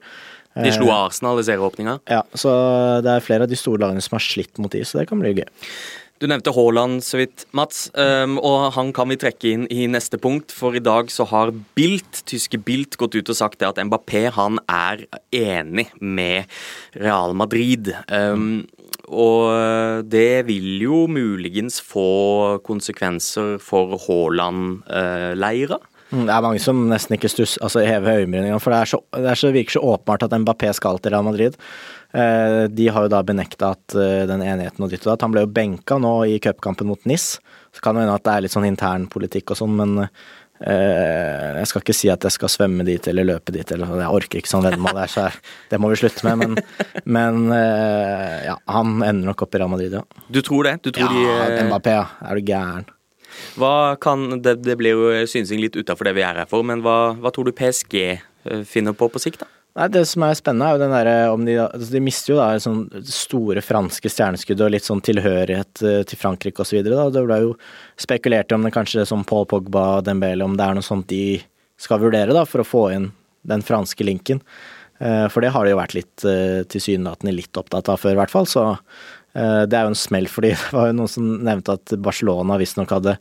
De 0.66 0.74
slo 0.76 0.90
eh, 0.90 0.98
Arsenal 0.98 1.40
i 1.42 1.48
serieåpninga. 1.48 2.00
Ja, 2.10 2.24
så 2.34 2.52
det 3.06 3.16
er 3.16 3.26
flere 3.26 3.48
av 3.48 3.52
de 3.52 3.60
store 3.60 3.84
lagene 3.86 4.04
som 4.04 4.18
har 4.18 4.26
slitt 4.26 4.62
mot 4.62 4.72
de, 4.74 4.84
så 4.88 5.02
det 5.02 5.10
kan 5.12 5.22
bli 5.22 5.38
gøy. 5.42 5.50
Du 6.20 6.26
nevnte 6.28 6.52
Haaland 6.52 7.00
så 7.06 7.22
vidt, 7.22 7.46
Mats, 7.56 7.86
um, 7.96 8.36
og 8.44 8.74
han 8.76 8.90
kan 8.96 9.08
vi 9.08 9.16
trekke 9.22 9.54
inn 9.54 9.62
i 9.72 9.86
neste 9.88 10.20
punkt. 10.20 10.52
For 10.52 10.76
i 10.76 10.82
dag 10.84 11.08
så 11.16 11.24
har 11.32 11.54
Bilt, 11.80 12.26
tyske 12.28 12.60
Bilt 12.60 12.98
gått 13.00 13.16
ut 13.16 13.32
og 13.32 13.38
sagt 13.40 13.62
det 13.62 13.70
at 13.70 13.80
Mbappé 13.88 14.26
han 14.36 14.60
er 14.68 15.06
enig 15.32 15.88
med 16.04 16.52
Real 17.00 17.38
Madrid. 17.40 17.94
Um, 18.12 18.68
og 19.08 20.04
det 20.12 20.44
vil 20.50 20.84
jo 20.84 21.06
muligens 21.10 21.80
få 21.82 22.60
konsekvenser 22.68 23.56
for 23.64 23.96
Haaland-leira. 24.04 25.80
Mm, 26.10 26.26
det 26.26 26.34
er 26.34 26.42
mange 26.42 26.62
som 26.64 26.82
nesten 26.90 27.16
ikke 27.16 27.30
stuss, 27.30 27.60
altså 27.62 27.84
hever 27.86 28.24
øyenbrynene, 28.24 28.58
for 28.64 28.74
det, 28.74 28.82
så, 28.90 28.98
det 29.14 29.30
er 29.30 29.38
så, 29.38 29.52
virker 29.54 29.78
så 29.78 29.86
åpenbart 29.92 30.26
at 30.26 30.34
Mbappé 30.42 30.72
skal 30.74 30.98
til 30.98 31.14
Real 31.14 31.28
Madrid. 31.28 31.58
Eh, 32.18 32.64
de 32.74 32.88
har 32.90 33.06
jo 33.06 33.14
da 33.14 33.22
benekta 33.22 33.76
at 33.76 33.94
eh, 33.94 34.26
den 34.30 34.42
enigheten 34.42 34.86
og 34.86 34.90
ditt 34.90 35.06
og 35.06 35.14
datt. 35.14 35.28
Han 35.28 35.36
ble 35.36 35.46
jo 35.46 35.54
benka 35.54 36.00
nå 36.02 36.14
i 36.26 36.40
cupkampen 36.42 36.90
mot 36.90 37.06
NIS. 37.10 37.36
Så 37.76 37.86
kan 37.86 37.94
det 37.94 38.08
hende 38.08 38.18
at 38.18 38.26
det 38.26 38.34
er 38.34 38.46
litt 38.48 38.56
sånn 38.56 38.68
intern 38.72 39.06
politikk 39.12 39.54
og 39.54 39.62
sånn, 39.62 39.78
men 39.78 39.96
eh, 40.02 41.60
jeg 41.60 41.70
skal 41.70 41.86
ikke 41.86 41.98
si 42.00 42.10
at 42.10 42.26
jeg 42.26 42.40
skal 42.40 42.56
svømme 42.56 42.88
dit 42.90 43.12
eller 43.14 43.30
løpe 43.30 43.54
dit, 43.54 43.78
eller 43.78 44.02
jeg 44.02 44.18
orker 44.18 44.42
ikke 44.42 44.54
sånn 44.56 44.66
veddemål 44.66 45.04
der, 45.04 45.14
så 45.14 45.30
det 45.70 45.78
må 45.78 45.94
vi 45.94 46.02
slutte 46.02 46.26
med. 46.26 46.42
Men, 46.42 46.62
men 47.20 47.54
ja, 47.54 48.58
han 48.74 48.98
ender 48.98 49.30
nok 49.30 49.46
opp 49.46 49.54
i 49.54 49.62
Real 49.62 49.70
Madrid, 49.78 50.00
ja. 50.02 50.26
Du 50.34 50.42
tror 50.42 50.66
det? 50.66 50.80
Du 50.82 50.90
tror 50.90 51.14
ja, 51.14 51.44
de 51.54 51.68
Mbappé, 51.70 52.00
ja. 52.02 52.08
Er 52.26 52.42
du 52.42 52.50
gæren? 52.50 52.90
Hva 53.60 53.96
kan, 54.02 54.42
det, 54.44 54.60
det 54.66 54.78
blir 54.80 54.98
jo 54.98 55.28
synsing 55.30 55.62
litt 55.64 55.78
utafor 55.78 56.10
det 56.10 56.16
vi 56.18 56.26
er 56.26 56.42
her 56.42 56.50
for, 56.50 56.66
men 56.66 56.84
hva, 56.86 57.16
hva 57.20 57.32
tror 57.36 57.50
du 57.50 57.56
PSG 57.56 57.96
eh, 58.06 58.62
finner 58.68 58.96
på 58.98 59.10
på 59.12 59.22
sikt? 59.22 59.44
da? 59.44 59.50
Nei, 59.78 59.88
Det 59.94 60.02
som 60.10 60.26
er 60.26 60.38
spennende, 60.38 60.68
er 60.68 60.76
jo 60.76 60.82
den 60.82 60.96
derre 60.96 61.18
om 61.32 61.46
de 61.46 61.56
altså 61.62 61.94
De 61.94 62.02
mister 62.04 62.34
jo 62.34 62.40
da 62.40 62.48
sånn 62.60 62.82
store 63.06 63.62
franske 63.64 64.12
stjerneskudd 64.12 64.64
og 64.66 64.74
litt 64.74 64.88
sånn 64.88 65.04
tilhørighet 65.06 65.84
eh, 65.86 66.02
til 66.10 66.20
Frankrike 66.20 66.66
osv. 66.66 66.82
Det 66.84 67.24
ble 67.28 67.40
jo 67.46 67.54
spekulert 68.00 68.52
i 68.52 68.58
om 68.58 68.66
det 68.66 68.74
kanskje 68.76 69.06
som 69.10 69.24
Paul 69.28 69.48
Pogba 69.50 69.86
og 70.00 70.10
Dembele, 70.10 70.44
om 70.48 70.58
det 70.60 70.66
er 70.66 70.76
noe 70.80 70.86
sånt 70.86 71.08
de 71.12 71.40
skal 71.80 72.02
vurdere 72.02 72.36
da, 72.36 72.44
for 72.50 72.64
å 72.64 72.68
få 72.68 72.84
inn 72.96 73.12
den 73.48 73.64
franske 73.64 74.04
linken. 74.04 74.42
Eh, 75.00 75.28
for 75.32 75.46
det 75.46 75.54
har 75.56 75.64
de 75.64 75.72
jo 75.72 75.80
vært 75.80 75.96
litt 75.96 76.28
tilsynelatende 76.74 77.38
litt 77.38 77.62
opptatt 77.62 77.94
av 77.94 78.02
før, 78.02 78.18
i 78.18 78.20
hvert 78.20 78.34
fall. 78.34 78.50
Så 78.50 78.66
det 79.70 79.78
er 79.78 79.86
jo 79.86 79.92
en 79.94 80.00
smell, 80.00 80.28
fordi 80.32 80.52
det 80.56 80.74
var 80.74 80.90
jo 80.90 80.96
noen 80.98 81.12
som 81.12 81.28
nevnte 81.46 81.76
at 81.78 81.94
Barcelona 82.02 82.58
visstnok 82.60 82.94
hadde 82.96 83.16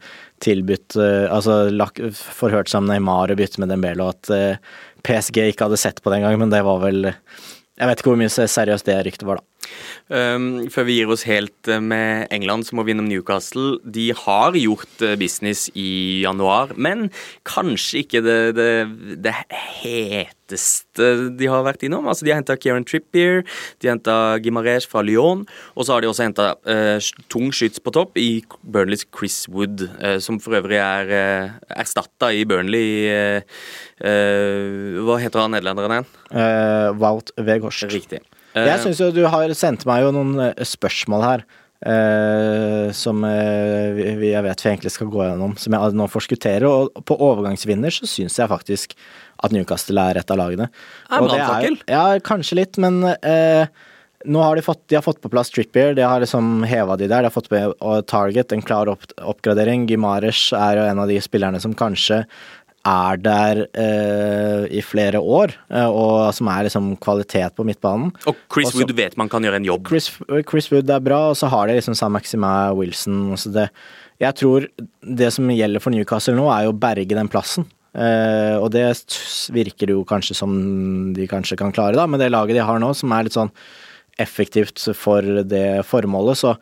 tilbudt 0.44 0.96
eh, 0.96 1.26
Altså 1.28 1.68
forhørt 2.16 2.70
seg 2.70 2.82
om 2.82 2.88
Neymar 2.90 3.34
og 3.34 3.40
bytte 3.40 3.62
med 3.62 3.72
Dembele, 3.72 4.06
og 4.06 4.16
at 4.16 4.32
eh, 4.34 4.72
PSG 5.06 5.44
ikke 5.50 5.68
hadde 5.68 5.80
sett 5.80 6.02
på 6.02 6.10
det 6.10 6.20
engang, 6.20 6.38
men 6.40 6.54
det 6.54 6.64
var 6.66 6.82
vel 6.82 7.10
Jeg 7.10 7.90
vet 7.90 8.00
ikke 8.00 8.12
hvor 8.12 8.20
mye 8.20 8.32
seriøst 8.32 8.88
det 8.88 8.98
ryktet 9.06 9.28
var, 9.28 9.42
da. 9.42 9.47
Um, 10.08 10.68
før 10.72 10.86
vi 10.88 10.98
gir 10.98 11.10
oss 11.12 11.26
helt 11.28 11.68
med 11.84 12.30
England, 12.34 12.64
så 12.68 12.78
må 12.78 12.84
vi 12.86 12.94
innom 12.94 13.08
Newcastle. 13.10 13.76
De 13.84 14.08
har 14.16 14.56
gjort 14.56 15.04
business 15.20 15.68
i 15.76 16.22
januar, 16.24 16.72
men 16.76 17.08
kanskje 17.48 18.04
ikke 18.04 18.22
det, 18.24 18.38
det, 18.56 18.70
det 19.24 19.34
heteste 19.52 21.10
de 21.38 21.50
har 21.50 21.66
vært 21.66 21.84
innom. 21.84 22.08
Altså, 22.08 22.24
De 22.24 22.32
har 22.32 22.40
henta 22.40 22.56
Kieran 22.56 22.86
Trippier, 22.88 23.44
de 23.78 23.90
har 23.90 23.98
henta 23.98 24.38
Gimarez 24.44 24.88
fra 24.88 25.04
Lyon, 25.04 25.44
og 25.76 25.84
så 25.84 25.96
har 25.96 26.04
de 26.04 26.10
også 26.10 26.24
henta 26.24 26.48
uh, 26.64 27.10
tung 27.28 27.52
skyts 27.52 27.82
på 27.84 27.92
topp 27.94 28.16
i 28.20 28.42
Burnleys 28.62 29.04
Chris 29.12 29.42
Wood, 29.52 29.84
uh, 30.00 30.16
som 30.24 30.40
for 30.40 30.56
øvrig 30.58 30.80
er 30.80 31.12
uh, 31.12 31.58
erstatta 31.76 32.32
i 32.32 32.44
Burnley 32.48 33.08
uh, 33.08 33.42
eh, 34.00 34.98
Hva 35.04 35.18
heter 35.22 35.44
han 35.44 35.54
nederlenderen 35.54 35.98
igjen? 35.98 36.10
Uh, 36.32 36.90
Wout 36.98 37.32
Weghorst. 37.36 37.88
Riktig. 37.92 38.22
Jeg 38.56 38.74
eh, 38.74 38.82
syns 38.84 39.00
jo 39.02 39.10
du 39.14 39.24
har 39.28 39.52
sendt 39.56 39.86
meg 39.88 40.04
jo 40.06 40.12
noen 40.16 40.52
spørsmål 40.66 41.26
her. 41.26 41.48
Uh, 41.78 42.90
som 42.90 43.20
uh, 43.22 43.94
vi, 43.94 44.32
jeg 44.32 44.42
vet 44.42 44.62
vi 44.64 44.70
egentlig 44.72 44.90
skal 44.90 45.10
gå 45.12 45.20
gjennom, 45.22 45.52
som 45.62 45.76
jeg 45.76 45.94
nå 45.94 46.08
forskutterer. 46.10 46.66
Og 46.66 47.04
på 47.06 47.18
overgangsvinner 47.22 47.94
så 47.94 48.08
syns 48.10 48.38
jeg 48.40 48.50
faktisk 48.50 48.96
at 49.38 49.54
Newcastle 49.54 50.08
er 50.10 50.18
et 50.18 50.34
av 50.34 50.40
lagene. 50.40 50.66
Er 51.06 51.22
brannfakkel? 51.22 51.78
Ja, 51.86 52.08
kanskje 52.26 52.58
litt, 52.58 52.80
men 52.82 52.98
uh, 53.06 53.70
nå 54.26 54.42
har 54.42 54.58
de 54.58 54.64
fått, 54.66 54.82
de 54.90 54.98
har 54.98 55.06
fått 55.06 55.20
på 55.22 55.30
plass 55.30 55.52
Trippier, 55.54 55.94
de 55.94 56.02
har 56.02 56.18
liksom 56.24 56.64
heva 56.66 56.96
de 56.98 57.06
der. 57.06 57.22
De 57.22 57.30
har 57.30 57.36
fått 57.36 57.50
med 57.54 57.76
Target, 58.10 58.50
en 58.52 58.64
klar 58.66 58.90
opp, 58.90 59.06
oppgradering. 59.22 59.86
Gimares 59.86 60.48
er 60.58 60.80
jo 60.80 60.88
en 60.88 61.04
av 61.04 61.10
de 61.10 61.20
spillerne 61.22 61.62
som 61.62 61.76
kanskje 61.78 62.24
er 62.88 63.20
der 63.20 63.62
uh, 63.68 64.64
i 64.72 64.82
flere 64.84 65.20
år, 65.20 65.54
uh, 65.70 65.88
og 65.88 66.34
som 66.36 66.50
er 66.52 66.66
liksom 66.68 66.90
kvalitet 67.04 67.56
på 67.58 67.66
midtbanen. 67.68 68.12
Og 68.26 68.36
Chris 68.48 68.72
Også, 68.72 68.82
Wood 68.82 68.94
vet 68.98 69.18
man 69.20 69.30
kan 69.32 69.44
gjøre 69.44 69.60
en 69.60 69.68
jobb. 69.68 69.88
Chris, 69.90 70.10
Chris 70.48 70.70
Wood 70.72 70.90
er 70.90 71.04
bra, 71.04 71.28
og 71.32 71.38
så 71.38 71.50
har 71.52 71.68
de 71.68 71.78
liksom 71.78 71.96
Sam 71.98 72.16
Maxima 72.16 72.52
Wilson. 72.76 73.36
Så 73.40 73.52
det, 73.54 73.68
jeg 74.22 74.40
tror 74.40 74.68
det 75.02 75.32
som 75.34 75.50
gjelder 75.52 75.84
for 75.84 75.94
Newcastle 75.94 76.36
nå, 76.38 76.48
er 76.52 76.66
jo 76.66 76.74
å 76.74 76.80
berge 76.80 77.18
den 77.18 77.30
plassen. 77.30 77.68
Eh, 77.98 78.56
og 78.60 78.70
det 78.74 78.84
virker 79.54 79.94
jo 79.94 80.04
kanskje 80.06 80.36
som 80.36 80.52
de 81.16 81.28
kanskje 81.30 81.58
kan 81.58 81.72
klare, 81.74 81.96
da, 81.96 82.06
med 82.06 82.20
det 82.22 82.30
laget 82.34 82.58
de 82.58 82.66
har 82.66 82.82
nå, 82.82 82.92
som 82.96 83.14
er 83.14 83.26
litt 83.26 83.36
sånn 83.36 83.52
effektivt 84.20 84.82
for 84.98 85.24
det 85.46 85.82
formålet. 85.88 86.38
Så 86.40 86.52
eh, 86.54 86.58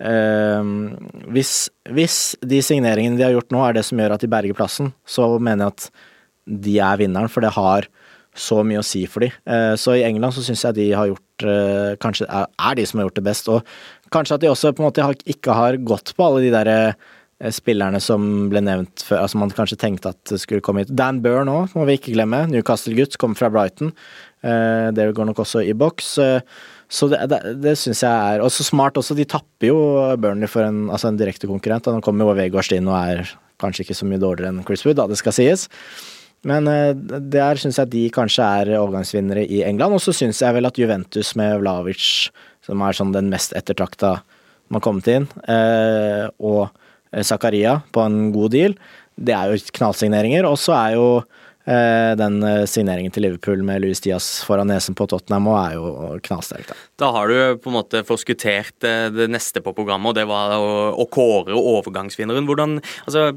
hvis, 0.00 1.54
hvis 1.92 2.14
de 2.40 2.62
signeringene 2.64 3.18
de 3.18 3.26
har 3.26 3.34
gjort 3.34 3.52
nå, 3.52 3.60
er 3.66 3.74
det 3.76 3.84
som 3.84 4.00
gjør 4.00 4.14
at 4.14 4.22
de 4.24 4.30
berger 4.32 4.56
plassen, 4.56 4.94
så 5.04 5.26
mener 5.36 5.66
jeg 5.66 5.74
at 5.74 5.88
de 6.64 6.78
er 6.80 7.00
vinneren, 7.02 7.28
for 7.28 7.44
det 7.44 7.52
har 7.52 7.88
så 8.36 8.60
mye 8.66 8.80
å 8.80 8.86
si 8.86 9.02
for 9.10 9.24
de. 9.24 9.30
Eh, 9.50 9.74
så 9.80 9.96
i 9.98 10.04
England 10.06 10.36
så 10.36 10.44
syns 10.44 10.62
jeg 10.64 10.78
de 10.78 10.88
har 10.94 11.10
gjort 11.10 11.46
eh, 11.46 11.96
Kanskje 12.00 12.28
er 12.30 12.76
de 12.78 12.84
som 12.86 13.00
har 13.00 13.08
gjort 13.08 13.18
det 13.18 13.26
best. 13.26 13.50
Og 13.50 14.12
kanskje 14.14 14.36
at 14.36 14.44
de 14.44 14.50
også 14.50 14.72
på 14.74 14.84
en 14.84 14.88
måte 14.88 15.08
ikke 15.34 15.56
har 15.56 15.80
gått 15.82 16.14
på 16.16 16.26
alle 16.26 16.44
de 16.44 16.52
derre 16.54 16.76
eh, 16.92 17.08
spillerne 17.48 17.96
som 18.04 18.50
ble 18.52 18.60
nevnt 18.60 19.00
før, 19.06 19.22
altså 19.24 19.38
man 19.40 19.52
kanskje 19.56 19.78
tenkte 19.80 20.10
at 20.12 20.18
det 20.28 20.40
skulle 20.42 20.60
komme 20.64 20.82
hit. 20.82 20.90
Dan 20.92 21.22
Burr 21.24 21.46
nå, 21.48 21.54
må 21.72 21.86
vi 21.88 21.96
ikke 21.96 22.12
glemme. 22.12 22.42
Newcastle-gutt, 22.50 23.16
kommer 23.20 23.38
fra 23.38 23.48
Brighton. 23.52 23.94
Det 24.40 25.06
går 25.16 25.30
nok 25.30 25.40
også 25.40 25.62
i 25.64 25.72
boks. 25.76 26.10
Så 26.90 27.08
det, 27.08 27.22
det, 27.32 27.38
det 27.62 27.76
syns 27.80 28.02
jeg 28.04 28.12
er 28.34 28.44
også 28.44 28.66
smart 28.66 28.98
også. 29.00 29.16
De 29.16 29.24
tapper 29.24 29.70
jo 29.70 29.78
Burnley 30.20 30.50
for 30.50 30.66
en, 30.66 30.88
altså 30.92 31.08
en 31.08 31.20
direkte 31.20 31.48
konkurrent. 31.48 31.88
Nå 31.88 32.02
kommer 32.04 32.28
jo 32.28 32.36
Vegårst 32.36 32.74
inn 32.76 32.90
og 32.90 32.98
er 32.98 33.32
kanskje 33.62 33.86
ikke 33.86 33.96
så 33.96 34.08
mye 34.08 34.20
dårligere 34.20 34.52
enn 34.52 34.64
Chris 34.68 34.84
Wood, 34.84 34.98
da 35.00 35.06
det 35.08 35.20
skal 35.20 35.36
sies. 35.36 35.68
Men 36.48 36.68
der 37.32 37.60
syns 37.60 37.80
jeg 37.80 37.92
de 37.92 38.04
kanskje 38.12 38.44
er 38.44 38.74
overgangsvinnere 38.80 39.46
i 39.48 39.62
England. 39.68 39.96
Og 39.96 40.04
så 40.04 40.12
syns 40.16 40.40
jeg 40.44 40.56
vel 40.56 40.68
at 40.68 40.80
Juventus 40.80 41.32
med 41.40 41.56
Vlavic, 41.64 42.04
som 42.68 42.84
er 42.84 43.00
sånn 43.00 43.16
den 43.16 43.32
mest 43.32 43.56
ettertrakta 43.56 44.18
man 44.70 44.78
har 44.78 44.84
kommet 44.84 45.08
inn, 45.10 45.24
og 46.38 46.68
Zakaria 47.26 47.80
på 47.94 48.04
en 48.06 48.30
god 48.34 48.54
deal, 48.54 48.74
det 49.20 49.34
er 49.36 49.50
jo 49.50 49.70
knallsigneringer. 49.76 50.46
Og 50.48 50.58
så 50.60 50.76
er 50.78 50.98
jo 50.98 51.06
Eh, 51.70 52.12
den 52.16 52.40
eh, 52.42 52.64
signeringen 52.64 53.12
til 53.12 53.26
Liverpool 53.26 53.60
med 53.62 53.82
Louis 53.82 54.00
Diaz 54.00 54.40
foran 54.48 54.70
nesen 54.72 54.96
på 54.96 55.04
Tottenham 55.10 55.44
og 55.52 55.58
er 55.60 55.74
jo 55.76 55.90
knallsterk. 56.24 56.70
Da. 56.70 56.76
da 57.02 57.10
har 57.14 57.28
du 57.28 57.60
på 57.60 57.68
en 57.68 57.76
måte 57.76 58.00
forskuttert 58.08 58.86
eh, 58.88 59.10
det 59.12 59.28
neste 59.28 59.60
på 59.62 59.74
programmet, 59.76 60.08
og 60.08 60.16
det 60.16 60.24
var 60.30 60.56
å, 60.56 60.72
å 60.96 61.06
kåre 61.12 61.54
overgangsvinneren. 61.54 62.48
Hvordan, 62.48 62.78
altså, 63.04 63.28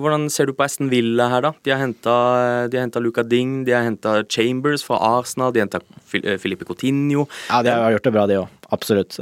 hvordan, 0.00 0.26
ser 0.32 0.48
du 0.48 0.56
på 0.56 0.64
Aston 0.64 0.88
Villa 0.92 1.28
her, 1.34 1.44
da? 1.44 1.52
De 1.62 1.74
har 1.74 1.84
henta 1.84 3.04
Luca 3.04 3.22
Ding, 3.26 3.60
de 3.68 3.76
har 3.76 3.84
henta 3.84 4.22
Chambers 4.24 4.86
fra 4.86 4.98
Arsenal, 5.20 5.52
de 5.52 5.62
har 5.62 5.68
henta 5.68 5.84
Filipe 6.40 6.66
Coutinho. 6.66 7.28
Ja, 7.50 7.60
de 7.62 7.76
har 7.76 7.94
gjort 7.94 8.08
det 8.08 8.16
bra, 8.16 8.26
de 8.30 8.42
òg. 8.42 8.60
Absolutt. 8.72 9.20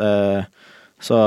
Så 1.01 1.19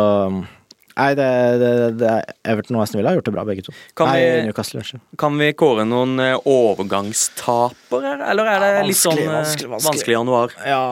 Nei, 0.93 1.09
det, 1.17 1.27
det, 1.57 1.69
det, 1.97 2.11
Everton 2.45 2.77
og 2.77 2.83
Aston 2.83 2.99
Villa 2.99 3.09
har 3.09 3.17
gjort 3.17 3.29
det 3.29 3.33
bra, 3.33 3.45
begge 3.47 3.63
to. 3.65 3.73
Kan, 3.97 4.11
Nei, 4.11 4.19
vi, 4.21 4.43
Newcastle, 4.45 4.83
kan 5.17 5.39
vi 5.41 5.47
kåre 5.57 5.85
noen 5.89 6.21
uh, 6.21 6.49
overgangstapere, 6.49 8.13
eller 8.29 8.51
er 8.51 8.61
det 8.61 8.69
ja, 8.75 8.83
litt 8.91 8.99
sånn 8.99 9.17
vanskelig, 9.17 9.71
vanskelig, 9.71 9.87
vanskelig, 9.89 10.15
januar? 10.19 10.53
Ja, 10.69 10.83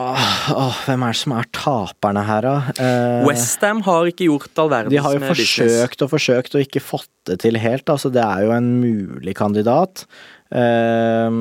åh, 0.56 0.80
hvem 0.88 1.06
er 1.06 1.14
det 1.14 1.20
som 1.22 1.36
er 1.38 1.48
taperne 1.54 2.26
her, 2.26 2.48
da? 2.48 2.56
Eh, 2.82 3.22
Westham 3.28 3.84
har 3.86 4.10
ikke 4.10 4.26
gjort 4.26 4.64
all 4.64 4.74
verdens 4.74 4.96
De 4.96 5.04
har 5.06 5.14
jo 5.14 5.22
forsøkt 5.22 5.70
business. 5.70 6.02
og 6.02 6.12
forsøkt 6.16 6.58
og 6.58 6.66
ikke 6.66 6.82
fått 6.82 7.10
det 7.30 7.38
til 7.46 7.62
helt, 7.62 7.86
altså 7.86 8.10
det 8.10 8.26
er 8.26 8.48
jo 8.48 8.56
en 8.56 8.70
mulig 8.82 9.36
kandidat. 9.38 10.02
Eh, 10.50 11.40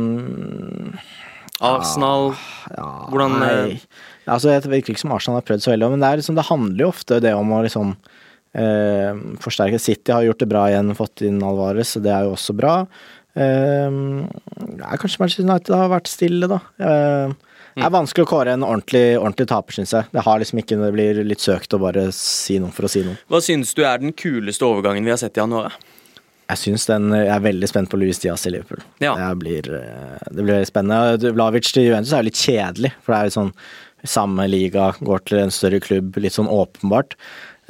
Arsenal 1.62 2.32
ja, 2.74 2.88
Hvordan 3.10 3.38
Nei. 3.41 3.82
Altså, 4.30 4.52
jeg 4.54 4.69
virker 4.69 4.93
ikke 4.93 5.02
som 5.02 5.13
Arsenal 5.15 5.39
har 5.39 5.45
prøvd 5.47 5.63
så 5.63 5.74
veldig, 5.74 5.93
men 5.95 6.04
det, 6.04 6.12
liksom, 6.21 6.38
det 6.38 6.45
handler 6.47 6.86
jo 6.86 6.89
ofte 6.93 7.17
det 7.24 7.34
om 7.36 7.54
å 7.54 7.62
liksom 7.65 7.95
Eh, 8.52 9.22
forsterket 9.40 9.82
City 9.82 10.12
har 10.12 10.26
gjort 10.28 10.44
det 10.44 10.50
bra 10.52 10.66
igjen, 10.70 10.96
fått 10.98 11.24
inn 11.28 11.40
Alvarez, 11.46 11.94
så 11.96 12.02
det 12.04 12.12
er 12.12 12.28
jo 12.28 12.36
også 12.36 12.56
bra. 12.58 12.82
Eh, 13.34 13.94
ja, 14.82 14.98
kanskje 15.00 15.22
Manchester 15.22 15.48
United 15.48 15.78
har 15.78 15.94
vært 15.94 16.12
stille, 16.12 16.50
da. 16.52 16.60
Eh, 16.82 17.38
det 17.72 17.86
er 17.88 17.94
vanskelig 17.94 18.26
å 18.26 18.32
kåre 18.34 18.52
en 18.52 18.66
ordentlig, 18.68 19.16
ordentlig 19.16 19.48
taper, 19.48 19.78
syns 19.78 19.94
jeg. 19.96 20.10
Det 20.12 20.26
har 20.26 20.42
liksom 20.42 20.60
ikke, 20.60 20.80
det 20.82 20.92
blir 20.96 21.22
litt 21.24 21.44
søkt 21.44 21.72
å 21.72 21.80
bare 21.80 22.10
si 22.16 22.60
noe 22.60 22.74
for 22.76 22.88
å 22.88 22.92
si 22.92 23.06
noe. 23.06 23.16
Hva 23.32 23.40
syns 23.44 23.72
du 23.78 23.86
er 23.88 24.02
den 24.02 24.12
kuleste 24.12 24.68
overgangen 24.68 25.08
vi 25.08 25.14
har 25.14 25.22
sett 25.22 25.40
i 25.40 25.44
januar? 25.44 25.78
Jeg 26.52 26.60
syns 26.60 26.84
den 26.90 27.14
Jeg 27.16 27.32
er 27.32 27.44
veldig 27.46 27.68
spent 27.70 27.88
på 27.88 27.96
Louis 27.96 28.20
Diaz 28.20 28.44
i 28.44 28.52
Liverpool. 28.52 28.82
Ja. 29.00 29.14
Det, 29.16 29.30
blir, 29.40 29.70
eh, 29.78 30.18
det 30.36 30.44
blir 30.44 30.68
spennende. 30.68 31.32
Vlavic 31.32 31.72
til 31.72 31.88
Juventus 31.88 32.12
er 32.12 32.26
jo 32.26 32.28
litt 32.28 32.44
kjedelig, 32.44 32.92
for 33.00 33.14
det 33.14 33.22
er 33.22 33.30
jo 33.30 33.38
sånn 33.38 33.54
samme 34.12 34.48
liga, 34.50 34.90
går 35.00 35.24
til 35.30 35.40
en 35.44 35.54
større 35.54 35.80
klubb, 35.80 36.18
litt 36.20 36.36
sånn 36.36 36.50
åpenbart. 36.52 37.16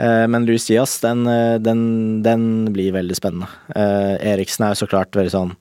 Eh, 0.02 0.28
men 0.28 0.46
Diaz, 0.46 1.00
den, 1.04 1.28
eh, 1.28 1.60
den, 1.60 2.24
den, 2.24 2.74
blir 2.74 2.96
veldig 2.96 3.18
spennende. 3.18 3.50
Eh, 3.76 4.16
Eriksen 4.34 4.66
er 4.66 4.74
jo 4.74 4.84
så 4.84 4.90
klart 4.92 5.18
veldig 5.18 5.36
sånn 5.38 5.56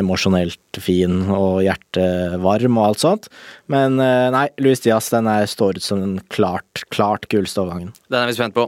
emosjonelt 0.00 0.78
fin 0.80 1.26
og 1.28 1.58
hjertevarm 1.60 2.78
og 2.80 2.86
alt 2.86 3.02
sånt. 3.02 3.26
Men 3.68 3.98
nei, 4.00 4.46
Louis 4.64 4.80
Diaz 4.80 5.10
den 5.12 5.28
er, 5.28 5.44
står 5.44 5.76
ut 5.76 5.84
som 5.84 6.00
den 6.00 6.14
klart, 6.32 6.86
klart 6.88 7.26
kuleste 7.28 7.60
overgangen. 7.60 7.90
Den 8.08 8.22
er 8.22 8.30
vi 8.30 8.38
spent 8.38 8.56
på. 8.56 8.64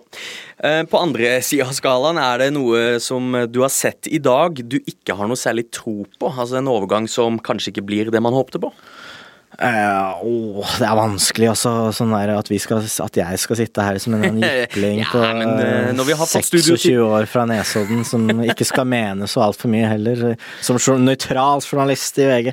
På 0.93 1.01
andre 1.01 1.39
sida 1.41 1.71
av 1.71 1.73
skalaen, 1.73 2.21
er 2.21 2.45
det 2.45 2.51
noe 2.53 2.99
som 3.01 3.33
du 3.49 3.63
har 3.65 3.73
sett 3.73 4.13
i 4.13 4.21
dag 4.21 4.61
du 4.61 4.77
ikke 4.83 5.17
har 5.17 5.33
noe 5.33 5.41
særlig 5.41 5.71
tro 5.73 6.03
på? 6.05 6.35
Altså 6.35 6.61
en 6.61 6.69
overgang 6.69 7.09
som 7.09 7.41
kanskje 7.41 7.73
ikke 7.73 7.89
blir 7.89 8.13
det 8.13 8.21
man 8.21 8.37
håpte 8.37 8.61
på? 8.61 8.69
Uh, 9.59 10.21
oh, 10.23 10.67
det 10.79 10.87
er 10.87 10.95
vanskelig 10.95 11.49
også, 11.51 11.71
sånn 11.97 12.13
der, 12.15 12.31
at, 12.39 12.51
skal, 12.63 12.79
at, 12.79 13.17
jeg 13.19 13.39
skal 13.43 13.59
sitte 13.59 13.83
her 13.83 13.97
som 13.99 14.15
en 14.15 14.37
jypling 14.45 15.01
ja, 15.01 15.09
på 15.11 15.19
uh, 15.19 16.21
26 16.31 16.93
år 17.03 17.27
fra 17.27 17.43
Nesodden 17.51 18.05
som 18.07 18.29
ikke 18.45 18.69
skal 18.69 18.87
mene 18.87 19.27
så 19.27 19.43
altfor 19.49 19.73
mye 19.73 19.89
heller, 19.91 20.37
som 20.63 20.79
nøytral 21.03 21.65
journalist 21.67 22.23
i 22.23 22.29
VG. 22.31 22.53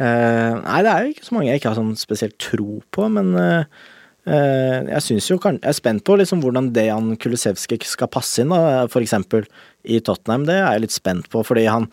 Uh, 0.00 0.08
eh, 0.08 0.58
nei, 0.64 0.82
det 0.82 0.90
er 0.90 1.06
jo 1.06 1.14
ikke 1.14 1.28
så 1.28 1.38
mange 1.38 1.52
jeg 1.52 1.62
ikke 1.62 1.70
har 1.70 1.78
sånn 1.78 1.94
spesielt 2.02 2.38
tro 2.42 2.80
på, 2.90 3.06
men 3.14 3.32
jeg 4.30 5.00
synes 5.02 5.26
jo 5.26 5.38
Jeg 5.40 5.58
er 5.66 5.74
spent 5.74 6.02
på 6.06 6.14
liksom 6.20 6.42
hvordan 6.42 6.68
Dejan 6.76 7.14
Kulisevskij 7.18 7.86
skal 7.88 8.10
passe 8.12 8.42
inn, 8.42 8.52
da, 8.52 8.84
for 8.92 9.02
eksempel 9.02 9.46
i 9.82 9.98
Tottenham. 10.04 10.44
Det 10.46 10.58
er 10.58 10.66
jeg 10.76 10.84
litt 10.84 10.94
spent 10.94 11.30
på, 11.32 11.42
fordi 11.46 11.64
han 11.70 11.88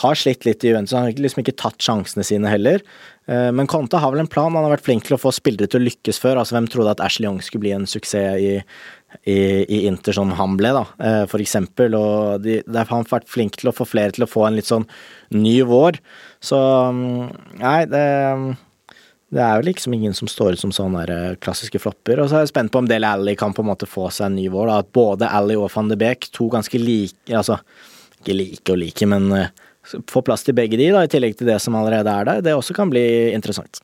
har 0.00 0.18
slitt 0.18 0.46
litt 0.46 0.64
i 0.64 0.72
Juventus. 0.72 0.94
Han 0.96 1.08
har 1.08 1.20
liksom 1.20 1.42
ikke 1.42 1.56
tatt 1.60 1.82
sjansene 1.84 2.24
sine 2.26 2.50
heller. 2.50 2.82
Eh, 3.28 3.50
men 3.52 3.66
Conte 3.66 4.00
har 4.00 4.12
vel 4.12 4.24
en 4.24 4.30
plan. 4.30 4.54
Han 4.54 4.64
har 4.64 4.76
vært 4.76 4.86
flink 4.86 5.04
til 5.06 5.18
å 5.18 5.20
få 5.20 5.32
spillere 5.36 5.68
til 5.68 5.82
å 5.82 5.88
lykkes 5.88 6.20
før. 6.22 6.40
Altså, 6.40 6.56
Hvem 6.56 6.68
trodde 6.72 6.94
at 6.96 7.02
Ashley 7.04 7.28
Young 7.28 7.42
skulle 7.44 7.66
bli 7.66 7.74
en 7.76 7.88
suksess 7.88 8.40
i, 8.40 8.54
i, 9.28 9.38
i 9.64 9.82
Inter 9.90 10.16
som 10.16 10.32
han 10.38 10.56
ble, 10.60 10.72
da, 10.76 10.86
eh, 11.04 11.24
for 11.30 11.44
eksempel. 11.44 11.96
Og 11.98 12.46
de, 12.46 12.62
der 12.64 12.86
har 12.88 12.94
han 12.94 13.10
vært 13.10 13.28
flink 13.30 13.60
til 13.60 13.72
å 13.72 13.76
få 13.76 13.88
flere 13.88 14.16
til 14.16 14.24
å 14.24 14.30
få 14.30 14.46
en 14.48 14.56
litt 14.58 14.70
sånn 14.70 14.88
ny 15.36 15.58
vår. 15.68 16.00
Så 16.44 16.56
mm, 16.94 17.28
nei, 17.60 17.82
det 17.92 18.06
det 19.28 19.42
er 19.44 19.58
jo 19.58 19.66
liksom 19.66 19.92
ingen 19.92 20.14
som 20.16 20.28
står 20.30 20.54
ut 20.56 20.60
som 20.62 20.70
sånne 20.72 21.02
eh, 21.12 21.34
klassiske 21.44 21.76
flopper. 21.82 22.22
Og 22.22 22.30
så 22.30 22.38
er 22.38 22.46
jeg 22.46 22.54
spent 22.54 22.72
på 22.72 22.80
om 22.80 22.86
Del 22.88 23.04
Alli 23.04 23.34
kan 23.36 23.52
på 23.52 23.60
en 23.60 23.68
måte 23.68 23.84
få 23.84 24.06
seg 24.08 24.30
en 24.30 24.38
ny 24.38 24.46
vår. 24.48 24.70
Da. 24.70 24.78
At 24.80 24.92
både 24.96 25.28
Alli 25.28 25.58
og 25.60 25.68
van 25.74 25.90
de 25.92 25.98
Beek, 26.00 26.30
to 26.32 26.48
ganske 26.48 26.80
like 26.80 27.36
Altså, 27.36 27.58
ikke 28.22 28.38
like 28.38 28.72
og 28.72 28.80
like, 28.80 29.08
men 29.12 29.28
få 30.10 30.24
plass 30.26 30.44
til 30.46 30.56
begge 30.58 30.80
de, 30.80 30.90
da, 30.94 31.04
i 31.04 31.12
tillegg 31.12 31.38
til 31.38 31.50
det 31.50 31.60
som 31.64 31.76
allerede 31.78 32.12
er 32.12 32.28
der, 32.28 32.44
det 32.44 32.56
også 32.56 32.76
kan 32.76 32.92
bli 32.92 33.06
interessant. 33.34 33.82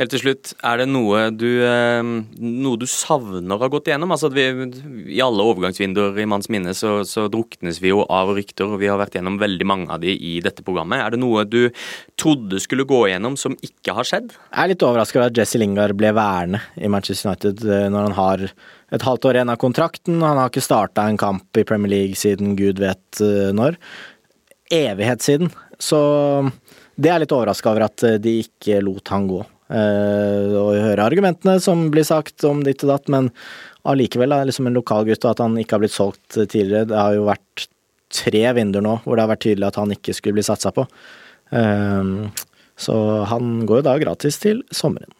Helt 0.00 0.08
til 0.08 0.22
slutt, 0.22 0.54
er 0.64 0.78
det 0.80 0.86
noe 0.88 1.26
du, 1.36 1.60
eh, 1.68 2.00
noe 2.40 2.78
du 2.80 2.86
savner 2.88 3.58
å 3.58 3.60
ha 3.60 3.68
gått 3.68 3.90
igjennom? 3.90 4.14
Altså 4.14 4.30
vi, 4.32 4.46
I 5.12 5.20
alle 5.20 5.44
overgangsvinduer 5.44 6.16
i 6.16 6.24
manns 6.24 6.48
minne 6.48 6.72
så, 6.72 7.02
så, 7.04 7.26
druknes 7.28 7.76
vi 7.82 7.90
jo 7.90 8.06
av 8.08 8.32
rykter, 8.32 8.72
og 8.72 8.80
vi 8.80 8.88
har 8.88 8.96
vært 8.96 9.18
gjennom 9.18 9.36
veldig 9.42 9.66
mange 9.68 9.92
av 9.92 10.00
de 10.00 10.14
i 10.16 10.38
dette 10.40 10.64
programmet. 10.64 11.02
Er 11.04 11.12
det 11.12 11.20
noe 11.20 11.44
du 11.44 11.68
trodde 12.16 12.62
skulle 12.64 12.88
gå 12.88 13.02
igjennom 13.10 13.36
som 13.36 13.58
ikke 13.60 13.92
har 13.98 14.08
skjedd? 14.08 14.32
Jeg 14.32 14.64
er 14.64 14.72
litt 14.72 14.86
overraska 14.88 15.20
over 15.20 15.28
at 15.28 15.42
Jesse 15.42 15.60
Lingard 15.60 15.92
ble 16.00 16.14
værende 16.16 16.62
i 16.80 16.88
Manchester 16.88 17.28
United 17.28 17.60
eh, 17.68 17.90
når 17.92 18.08
han 18.08 18.16
har 18.16 18.46
et 18.96 19.04
halvt 19.04 19.28
år 19.28 19.42
igjen 19.42 19.52
av 19.52 19.60
kontrakten. 19.60 20.24
Han 20.24 20.40
har 20.40 20.48
ikke 20.48 20.64
starta 20.64 21.04
en 21.04 21.20
kamp 21.20 21.60
i 21.60 21.68
Premier 21.68 21.92
League 21.92 22.16
siden 22.16 22.56
gud 22.56 22.80
vet 22.80 23.20
eh, 23.20 23.52
når 23.52 23.76
evighet 24.72 25.24
siden. 25.24 25.52
Så 25.78 25.98
det 26.96 27.10
er 27.12 27.22
litt 27.22 27.34
overraska 27.34 27.72
over 27.72 27.86
at 27.88 28.04
de 28.22 28.38
ikke 28.44 28.80
lot 28.84 29.12
han 29.12 29.28
gå. 29.30 29.42
Uh, 29.72 30.52
og 30.58 30.74
høre 30.76 31.04
argumentene 31.06 31.56
som 31.62 31.86
blir 31.92 32.04
sagt 32.04 32.44
om 32.44 32.60
ditt 32.66 32.82
og 32.84 32.90
datt, 32.92 33.08
men 33.12 33.30
allikevel 33.88 34.34
er 34.36 34.48
liksom 34.48 34.68
en 34.68 34.76
lokalgutt, 34.76 35.24
og 35.24 35.30
at 35.32 35.40
han 35.40 35.56
ikke 35.60 35.78
har 35.78 35.84
blitt 35.84 35.94
solgt 35.94 36.36
tidligere. 36.36 36.90
Det 36.90 36.98
har 36.98 37.16
jo 37.16 37.28
vært 37.30 37.66
tre 38.12 38.42
vinduer 38.52 38.84
nå 38.84 38.98
hvor 39.06 39.16
det 39.16 39.24
har 39.24 39.32
vært 39.32 39.44
tydelig 39.46 39.70
at 39.70 39.78
han 39.80 39.94
ikke 39.94 40.14
skulle 40.16 40.36
bli 40.36 40.44
satsa 40.44 40.74
på. 40.76 40.84
Uh, 41.54 42.28
så 42.76 42.96
han 43.30 43.62
går 43.68 43.80
jo 43.80 43.88
da 43.88 43.96
gratis 44.02 44.40
til 44.42 44.60
sommeren. 44.74 45.12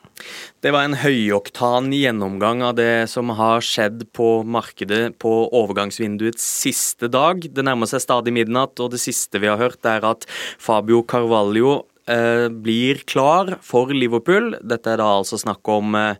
Det 0.63 0.71
var 0.75 0.87
en 0.87 0.99
høyoktan 1.01 1.91
gjennomgang 1.95 2.63
av 2.63 2.77
det 2.79 3.09
som 3.11 3.33
har 3.35 3.65
skjedd 3.65 4.05
på 4.15 4.43
markedet 4.47 5.17
på 5.23 5.33
overgangsvinduets 5.51 6.45
siste 6.63 7.11
dag. 7.11 7.43
Det 7.43 7.65
nærmer 7.67 7.91
seg 7.91 8.05
stadig 8.05 8.35
midnatt, 8.37 8.79
og 8.79 8.93
det 8.95 9.01
siste 9.03 9.41
vi 9.43 9.51
har 9.51 9.59
hørt, 9.61 9.81
er 9.89 10.05
at 10.07 10.29
Fabio 10.63 11.03
Carvalho 11.03 11.81
eh, 12.07 12.47
blir 12.49 13.03
klar 13.11 13.57
for 13.65 13.93
Liverpool. 13.95 14.55
Dette 14.63 14.95
er 14.95 15.03
da 15.03 15.11
altså 15.19 15.41
snakk 15.41 15.67
om 15.73 15.97
eh, 15.99 16.15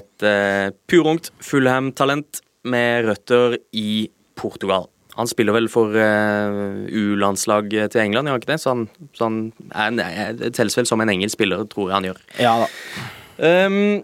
et 0.00 0.26
eh, 0.26 0.68
purungt 0.90 1.32
Fulham-talent 1.44 2.42
med 2.68 3.08
røtter 3.08 3.58
i 3.72 4.08
Portugal. 4.38 4.88
Han 5.18 5.26
spiller 5.26 5.56
vel 5.56 5.66
for 5.66 5.90
U-landslag 5.90 7.72
til 7.74 8.00
England, 8.04 8.28
gjør 8.28 8.36
han 8.36 8.42
ikke 8.44 8.52
det? 8.52 8.60
Så 8.62 8.70
han, 8.70 8.84
så 9.18 9.26
han 9.26 9.96
er, 9.98 10.20
er, 10.28 10.52
telles 10.54 10.78
vel 10.78 10.86
som 10.86 11.02
en 11.02 11.10
engelsk 11.10 11.34
spiller, 11.34 11.64
tror 11.72 11.88
jeg 11.88 11.96
han 11.96 12.06
gjør. 12.06 12.20
Ja 12.38 12.52
da. 12.60 12.68
Um, 13.38 14.02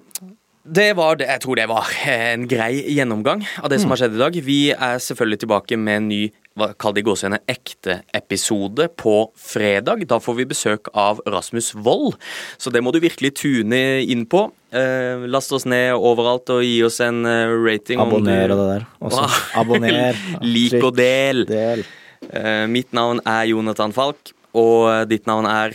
det 0.65 0.95
var 0.97 1.19
det, 1.21 1.27
Jeg 1.29 1.41
tror 1.45 1.59
det 1.59 1.67
var 1.69 1.89
en 2.09 2.47
grei 2.49 2.79
gjennomgang 2.89 3.43
av 3.61 3.69
det 3.69 3.83
som 3.83 3.91
har 3.93 4.01
skjedd 4.01 4.15
i 4.17 4.23
dag. 4.23 4.39
Vi 4.47 4.59
er 4.73 5.03
selvfølgelig 5.03 5.43
tilbake 5.43 5.77
med 5.77 5.99
en 5.99 6.09
ny 6.09 6.23
hva 6.55 6.69
kall 6.79 6.95
det 6.95 7.03
i 7.03 7.07
gåsehudene 7.09 7.41
ekte 7.51 7.99
episode 8.15 8.87
på 8.97 9.15
fredag. 9.37 10.07
Da 10.09 10.21
får 10.23 10.37
vi 10.39 10.47
besøk 10.49 10.89
av 10.95 11.21
Rasmus 11.27 11.73
Wold, 11.75 12.15
så 12.57 12.71
det 12.73 12.81
må 12.85 12.95
du 12.95 13.01
virkelig 13.03 13.35
tune 13.43 13.81
inn 14.07 14.23
på. 14.31 14.47
Eh, 14.71 15.27
last 15.29 15.53
oss 15.53 15.67
ned 15.69 15.99
overalt 15.99 16.49
og 16.55 16.63
gi 16.65 16.79
oss 16.87 17.01
en 17.05 17.27
uh, 17.27 17.51
rating. 17.59 18.01
Abonner 18.01 18.55
og 18.55 18.63
det 18.63 18.69
der. 18.71 18.87
Også. 19.03 19.27
Abonner. 19.61 20.21
Lik 20.57 20.79
og 20.81 20.95
del. 20.97 21.43
del. 21.51 21.85
Eh, 22.31 22.65
mitt 22.71 22.95
navn 22.97 23.21
er 23.27 23.51
Jonathan 23.51 23.93
Falk, 23.93 24.33
og 24.55 25.11
ditt 25.11 25.27
navn 25.29 25.51
er 25.51 25.75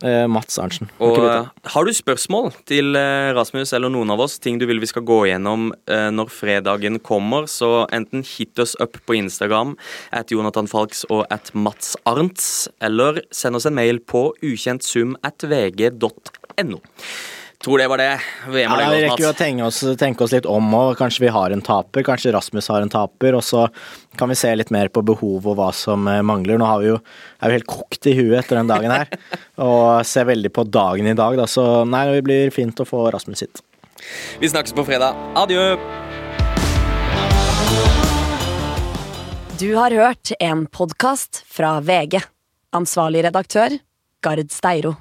Eh, 0.00 0.26
Mats 0.32 0.58
Arntzen. 0.58 0.88
Og 1.02 1.18
Har 1.20 1.84
du 1.84 1.92
spørsmål 1.92 2.54
til 2.68 2.96
eh, 2.96 3.32
Rasmus 3.36 3.74
eller 3.76 3.92
noen 3.92 4.12
av 4.14 4.22
oss, 4.24 4.38
ting 4.40 4.56
du 4.60 4.64
vil 4.68 4.80
vi 4.80 4.88
skal 4.88 5.04
gå 5.04 5.18
gjennom 5.28 5.70
eh, 5.92 6.08
når 6.14 6.32
fredagen 6.32 6.96
kommer, 7.04 7.44
så 7.50 7.84
enten 7.92 8.24
hit 8.24 8.58
oss 8.62 8.72
up 8.80 8.96
på 9.04 9.18
Instagram 9.18 9.74
at 10.16 10.32
Jonathan 10.32 10.70
Falks 10.70 11.04
og 11.12 11.26
at 11.28 11.52
Mats 11.52 11.98
Arntz, 12.08 12.70
eller 12.80 13.20
send 13.34 13.60
oss 13.60 13.68
en 13.68 13.76
mail 13.76 14.00
på 14.00 14.30
ukjentsum 14.40 15.18
at 15.26 15.44
vg.no. 15.44 16.80
Tror 17.64 17.78
det 17.78 17.88
var 17.88 17.98
det. 17.98 18.20
Vi, 18.48 18.62
ja, 18.62 18.76
vi 18.90 19.00
rekker 19.02 19.20
jo 19.20 19.30
å 19.34 19.36
tenke 19.36 19.64
oss, 19.66 19.82
tenke 20.00 20.24
oss, 20.24 20.32
litt 20.32 20.46
om, 20.48 20.64
og 20.72 20.94
kanskje 20.96 21.26
vi 21.26 21.32
har 21.34 21.52
en 21.52 21.60
taper. 21.60 22.00
Kanskje 22.06 22.32
Rasmus 22.32 22.70
har 22.72 22.80
en 22.80 22.92
taper, 22.92 23.36
og 23.36 23.44
så 23.44 23.66
kan 24.16 24.32
vi 24.32 24.36
se 24.40 24.54
litt 24.56 24.72
mer 24.72 24.88
på 24.88 25.02
behov 25.04 25.44
og 25.44 25.58
hva 25.58 25.66
som 25.76 26.08
eh, 26.08 26.22
mangler. 26.24 26.56
Nå 26.56 26.70
vi 26.80 26.88
jo, 26.88 26.94
er 27.36 27.52
vi 27.52 27.58
helt 27.58 27.68
kokt 27.68 28.08
i 28.08 28.14
huet 28.16 28.38
etter 28.38 28.56
den 28.62 28.70
dagen 28.70 28.94
her, 28.94 29.12
og 29.66 30.06
ser 30.08 30.30
veldig 30.30 30.52
på 30.56 30.64
dagen 30.72 31.10
i 31.12 31.14
dag, 31.18 31.36
da. 31.36 31.44
Så 31.44 31.66
nei, 31.84 32.06
det 32.14 32.24
blir 32.24 32.54
fint 32.54 32.80
å 32.80 32.88
få 32.88 33.02
Rasmus 33.12 33.44
hit. 33.44 33.60
Vi 34.40 34.48
snakkes 34.48 34.72
på 34.72 34.86
fredag. 34.88 35.20
Adjø! 35.36 35.76
Du 39.60 39.68
har 39.76 39.92
hørt 39.92 40.32
en 40.40 40.64
podkast 40.64 41.44
fra 41.44 41.76
VG. 41.84 42.22
Ansvarlig 42.72 43.28
redaktør, 43.28 43.76
Gard 44.24 44.48
Steiro. 44.48 44.96